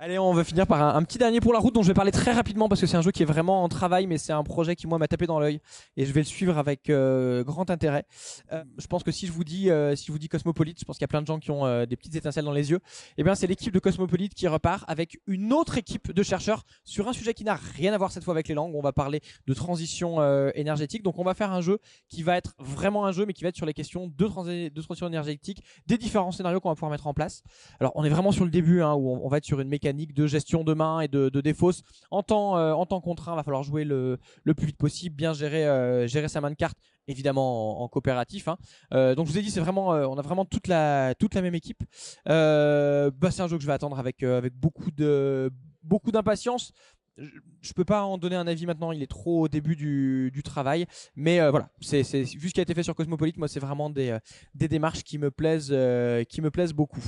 Allez, 0.00 0.16
on 0.16 0.32
va 0.32 0.44
finir 0.44 0.64
par 0.64 0.94
un, 0.94 1.02
petit 1.02 1.18
dernier 1.18 1.40
pour 1.40 1.52
la 1.52 1.58
route 1.58 1.74
dont 1.74 1.82
je 1.82 1.88
vais 1.88 1.94
parler 1.94 2.12
très 2.12 2.30
rapidement 2.30 2.68
parce 2.68 2.80
que 2.80 2.86
c'est 2.86 2.96
un 2.96 3.02
jeu 3.02 3.10
qui 3.10 3.24
est 3.24 3.26
vraiment 3.26 3.64
en 3.64 3.68
travail, 3.68 4.06
mais 4.06 4.16
c'est 4.16 4.32
un 4.32 4.44
projet 4.44 4.76
qui 4.76 4.86
moi 4.86 4.96
m'a 4.96 5.08
tapé 5.08 5.26
dans 5.26 5.40
l'œil 5.40 5.58
et 5.96 6.06
je 6.06 6.12
vais 6.12 6.20
le 6.20 6.26
suivre 6.26 6.56
avec 6.56 6.88
euh, 6.88 7.42
grand 7.42 7.68
intérêt. 7.68 8.04
Euh, 8.52 8.62
je 8.78 8.86
pense 8.86 9.02
que 9.02 9.10
si 9.10 9.26
je 9.26 9.32
vous 9.32 9.42
dis, 9.42 9.70
euh, 9.70 9.96
si 9.96 10.06
je 10.06 10.12
vous 10.12 10.20
dis 10.20 10.28
Cosmopolite, 10.28 10.78
je 10.78 10.84
pense 10.84 10.98
qu'il 10.98 11.02
y 11.02 11.06
a 11.06 11.08
plein 11.08 11.20
de 11.20 11.26
gens 11.26 11.40
qui 11.40 11.50
ont 11.50 11.84
des 11.84 11.96
petites 11.96 12.14
étincelles 12.14 12.44
dans 12.44 12.52
les 12.52 12.70
yeux. 12.70 12.78
Et 13.16 13.24
bien, 13.24 13.34
c'est 13.34 13.48
l'équipe 13.48 13.72
de 13.74 13.80
Cosmopolite 13.80 14.34
qui 14.34 14.46
repart 14.46 14.84
avec 14.86 15.18
une 15.26 15.52
autre 15.52 15.78
équipe 15.78 16.12
de 16.12 16.22
chercheurs 16.22 16.62
sur 16.84 17.08
un 17.08 17.12
sujet 17.12 17.34
qui 17.34 17.42
n'a 17.42 17.56
rien 17.56 17.92
à 17.92 17.98
voir 17.98 18.12
cette 18.12 18.22
fois 18.22 18.34
avec 18.34 18.46
les 18.46 18.54
langues. 18.54 18.76
On 18.76 18.82
va 18.82 18.92
parler 18.92 19.20
de 19.48 19.54
transition 19.54 20.22
énergétique. 20.52 21.02
Donc, 21.02 21.18
on 21.18 21.24
va 21.24 21.34
faire 21.34 21.50
un 21.50 21.60
jeu 21.60 21.80
qui 22.08 22.22
va 22.22 22.36
être 22.36 22.54
vraiment 22.60 23.04
un 23.04 23.10
jeu, 23.10 23.26
mais 23.26 23.32
qui 23.32 23.42
va 23.42 23.48
être 23.48 23.56
sur 23.56 23.66
les 23.66 23.74
questions 23.74 24.06
de 24.06 24.26
transition 24.28 25.08
énergétique, 25.08 25.64
des 25.88 25.98
différents 25.98 26.30
scénarios 26.30 26.60
qu'on 26.60 26.68
va 26.68 26.76
pouvoir 26.76 26.92
mettre 26.92 27.08
en 27.08 27.14
place. 27.14 27.42
Alors, 27.80 27.90
on 27.96 28.04
est 28.04 28.10
vraiment 28.10 28.30
sur 28.30 28.44
le 28.44 28.52
début, 28.52 28.80
hein, 28.80 28.94
où 28.94 29.10
on, 29.10 29.26
on 29.26 29.28
va 29.28 29.38
être 29.38 29.44
sur 29.44 29.58
une 29.58 29.68
mécanique 29.68 29.87
de 29.92 30.26
gestion 30.26 30.64
de 30.64 30.74
main 30.74 31.00
et 31.00 31.08
de, 31.08 31.28
défausse. 31.40 31.82
En 32.10 32.22
temps, 32.22 32.56
euh, 32.56 32.72
en 32.72 32.86
temps 32.86 33.00
contraint, 33.00 33.34
va 33.34 33.42
falloir 33.42 33.62
jouer 33.62 33.84
le, 33.84 34.18
plus 34.56 34.66
vite 34.66 34.76
possible, 34.76 35.14
bien 35.14 35.32
gérer, 35.32 35.66
euh, 35.66 36.06
gérer 36.06 36.28
sa 36.28 36.40
main 36.40 36.50
de 36.50 36.56
cartes, 36.56 36.78
évidemment 37.06 37.82
en, 37.82 37.88
coopératif. 37.88 38.48
hein. 38.48 38.56
Euh, 38.92 39.14
donc, 39.14 39.26
je 39.26 39.32
vous 39.32 39.38
ai 39.38 39.42
dit, 39.42 39.50
c'est 39.50 39.60
vraiment, 39.60 39.88
on 39.88 40.18
a 40.18 40.22
vraiment 40.22 40.44
toute 40.44 40.66
la, 40.66 41.14
même 41.34 41.54
équipe. 41.54 41.82
Bah, 42.26 43.30
c'est 43.30 43.42
un 43.42 43.48
jeu 43.48 43.56
que 43.56 43.62
je 43.62 43.66
vais 43.66 43.72
attendre 43.72 43.98
avec, 43.98 44.22
avec 44.22 44.54
beaucoup 44.54 44.90
de, 44.90 45.50
beaucoup 45.82 46.10
d'impatience. 46.12 46.72
Je, 47.18 47.28
je 47.60 47.72
peux 47.72 47.84
pas 47.84 48.02
en 48.02 48.18
donner 48.18 48.36
un 48.36 48.46
avis 48.46 48.66
maintenant, 48.66 48.92
il 48.92 49.02
est 49.02 49.08
trop 49.08 49.42
au 49.42 49.48
début 49.48 49.76
du, 49.76 50.42
travail. 50.44 50.86
Mais 51.16 51.40
euh, 51.40 51.50
voilà, 51.50 51.68
c'est 51.80 52.02
vu 52.02 52.48
ce 52.48 52.54
qui 52.54 52.60
a 52.60 52.62
été 52.62 52.74
fait 52.74 52.82
sur 52.82 52.94
Cosmopolite, 52.94 53.36
moi 53.36 53.48
c'est 53.48 53.60
vraiment 53.60 53.90
des, 53.90 54.10
euh, 54.10 54.18
démarches 54.54 55.02
qui 55.02 55.18
me 55.18 55.30
plaisent, 55.30 55.70
euh, 55.72 56.24
qui 56.24 56.40
me 56.40 56.50
plaisent 56.50 56.72
beaucoup. 56.72 57.02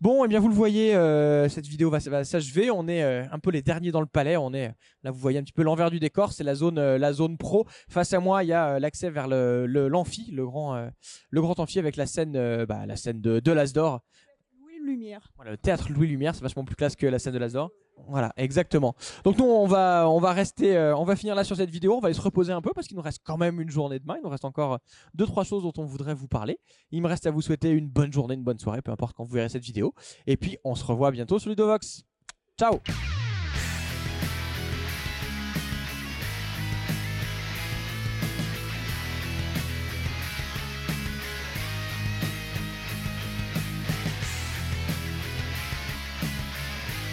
Bon, 0.00 0.24
et 0.24 0.28
bien 0.28 0.40
vous 0.40 0.48
le 0.48 0.54
voyez, 0.54 0.92
cette 1.48 1.66
vidéo 1.66 1.90
va, 1.90 2.00
s'achever. 2.00 2.70
On 2.70 2.88
est 2.88 3.02
un 3.02 3.38
peu 3.38 3.50
les 3.50 3.62
derniers 3.62 3.90
dans 3.90 4.00
le 4.00 4.06
palais. 4.06 4.36
On 4.36 4.52
est 4.52 4.74
là, 5.02 5.10
vous 5.10 5.18
voyez 5.18 5.38
un 5.38 5.42
petit 5.42 5.52
peu 5.52 5.62
l'envers 5.62 5.90
du 5.90 6.00
décor. 6.00 6.32
C'est 6.32 6.44
la 6.44 6.54
zone, 6.54 6.80
la 6.80 7.12
zone 7.12 7.38
pro. 7.38 7.66
Face 7.88 8.12
à 8.12 8.20
moi, 8.20 8.44
il 8.44 8.48
y 8.48 8.52
a 8.52 8.78
l'accès 8.78 9.10
vers 9.10 9.28
l'amphi, 9.28 10.30
le, 10.32 10.44
grand, 10.44 10.90
le 11.30 11.40
grand 11.40 11.58
amphi 11.60 11.78
avec 11.78 11.96
la 11.96 12.06
scène, 12.06 12.64
bah, 12.64 12.86
la 12.86 12.96
scène 12.96 13.20
de, 13.20 13.40
de 13.40 13.52
l'Asdor. 13.52 14.02
Lumière. 14.84 15.32
Voilà, 15.36 15.50
le 15.52 15.56
théâtre 15.56 15.90
Louis 15.90 16.06
Lumière, 16.06 16.34
c'est 16.34 16.42
vachement 16.42 16.64
plus 16.64 16.76
classe 16.76 16.96
que 16.96 17.06
la 17.06 17.18
scène 17.18 17.32
de 17.32 17.38
l'Azor. 17.38 17.70
Voilà, 18.08 18.32
exactement. 18.36 18.94
Donc 19.24 19.38
nous, 19.38 19.44
on 19.44 19.66
va, 19.66 20.08
on 20.08 20.18
va 20.18 20.32
rester, 20.32 20.76
euh, 20.76 20.96
on 20.96 21.04
va 21.04 21.16
finir 21.16 21.34
là 21.34 21.44
sur 21.44 21.56
cette 21.56 21.70
vidéo. 21.70 21.94
On 21.94 22.00
va 22.00 22.06
aller 22.06 22.14
se 22.14 22.20
reposer 22.20 22.52
un 22.52 22.60
peu 22.60 22.70
parce 22.74 22.86
qu'il 22.86 22.96
nous 22.96 23.02
reste 23.02 23.22
quand 23.24 23.36
même 23.36 23.60
une 23.60 23.70
journée 23.70 23.98
demain. 23.98 24.16
Il 24.18 24.22
nous 24.22 24.30
reste 24.30 24.44
encore 24.44 24.78
deux, 25.14 25.26
trois 25.26 25.44
choses 25.44 25.62
dont 25.62 25.72
on 25.78 25.84
voudrait 25.84 26.14
vous 26.14 26.28
parler. 26.28 26.58
Il 26.90 27.02
me 27.02 27.08
reste 27.08 27.26
à 27.26 27.30
vous 27.30 27.40
souhaiter 27.40 27.70
une 27.70 27.88
bonne 27.88 28.12
journée, 28.12 28.34
une 28.34 28.42
bonne 28.42 28.58
soirée, 28.58 28.82
peu 28.82 28.90
importe 28.90 29.16
quand 29.16 29.24
vous 29.24 29.34
verrez 29.34 29.48
cette 29.48 29.64
vidéo. 29.64 29.94
Et 30.26 30.36
puis, 30.36 30.58
on 30.64 30.74
se 30.74 30.84
revoit 30.84 31.10
bientôt 31.10 31.38
sur 31.38 31.50
Ludovox. 31.50 32.04
Ciao 32.58 32.80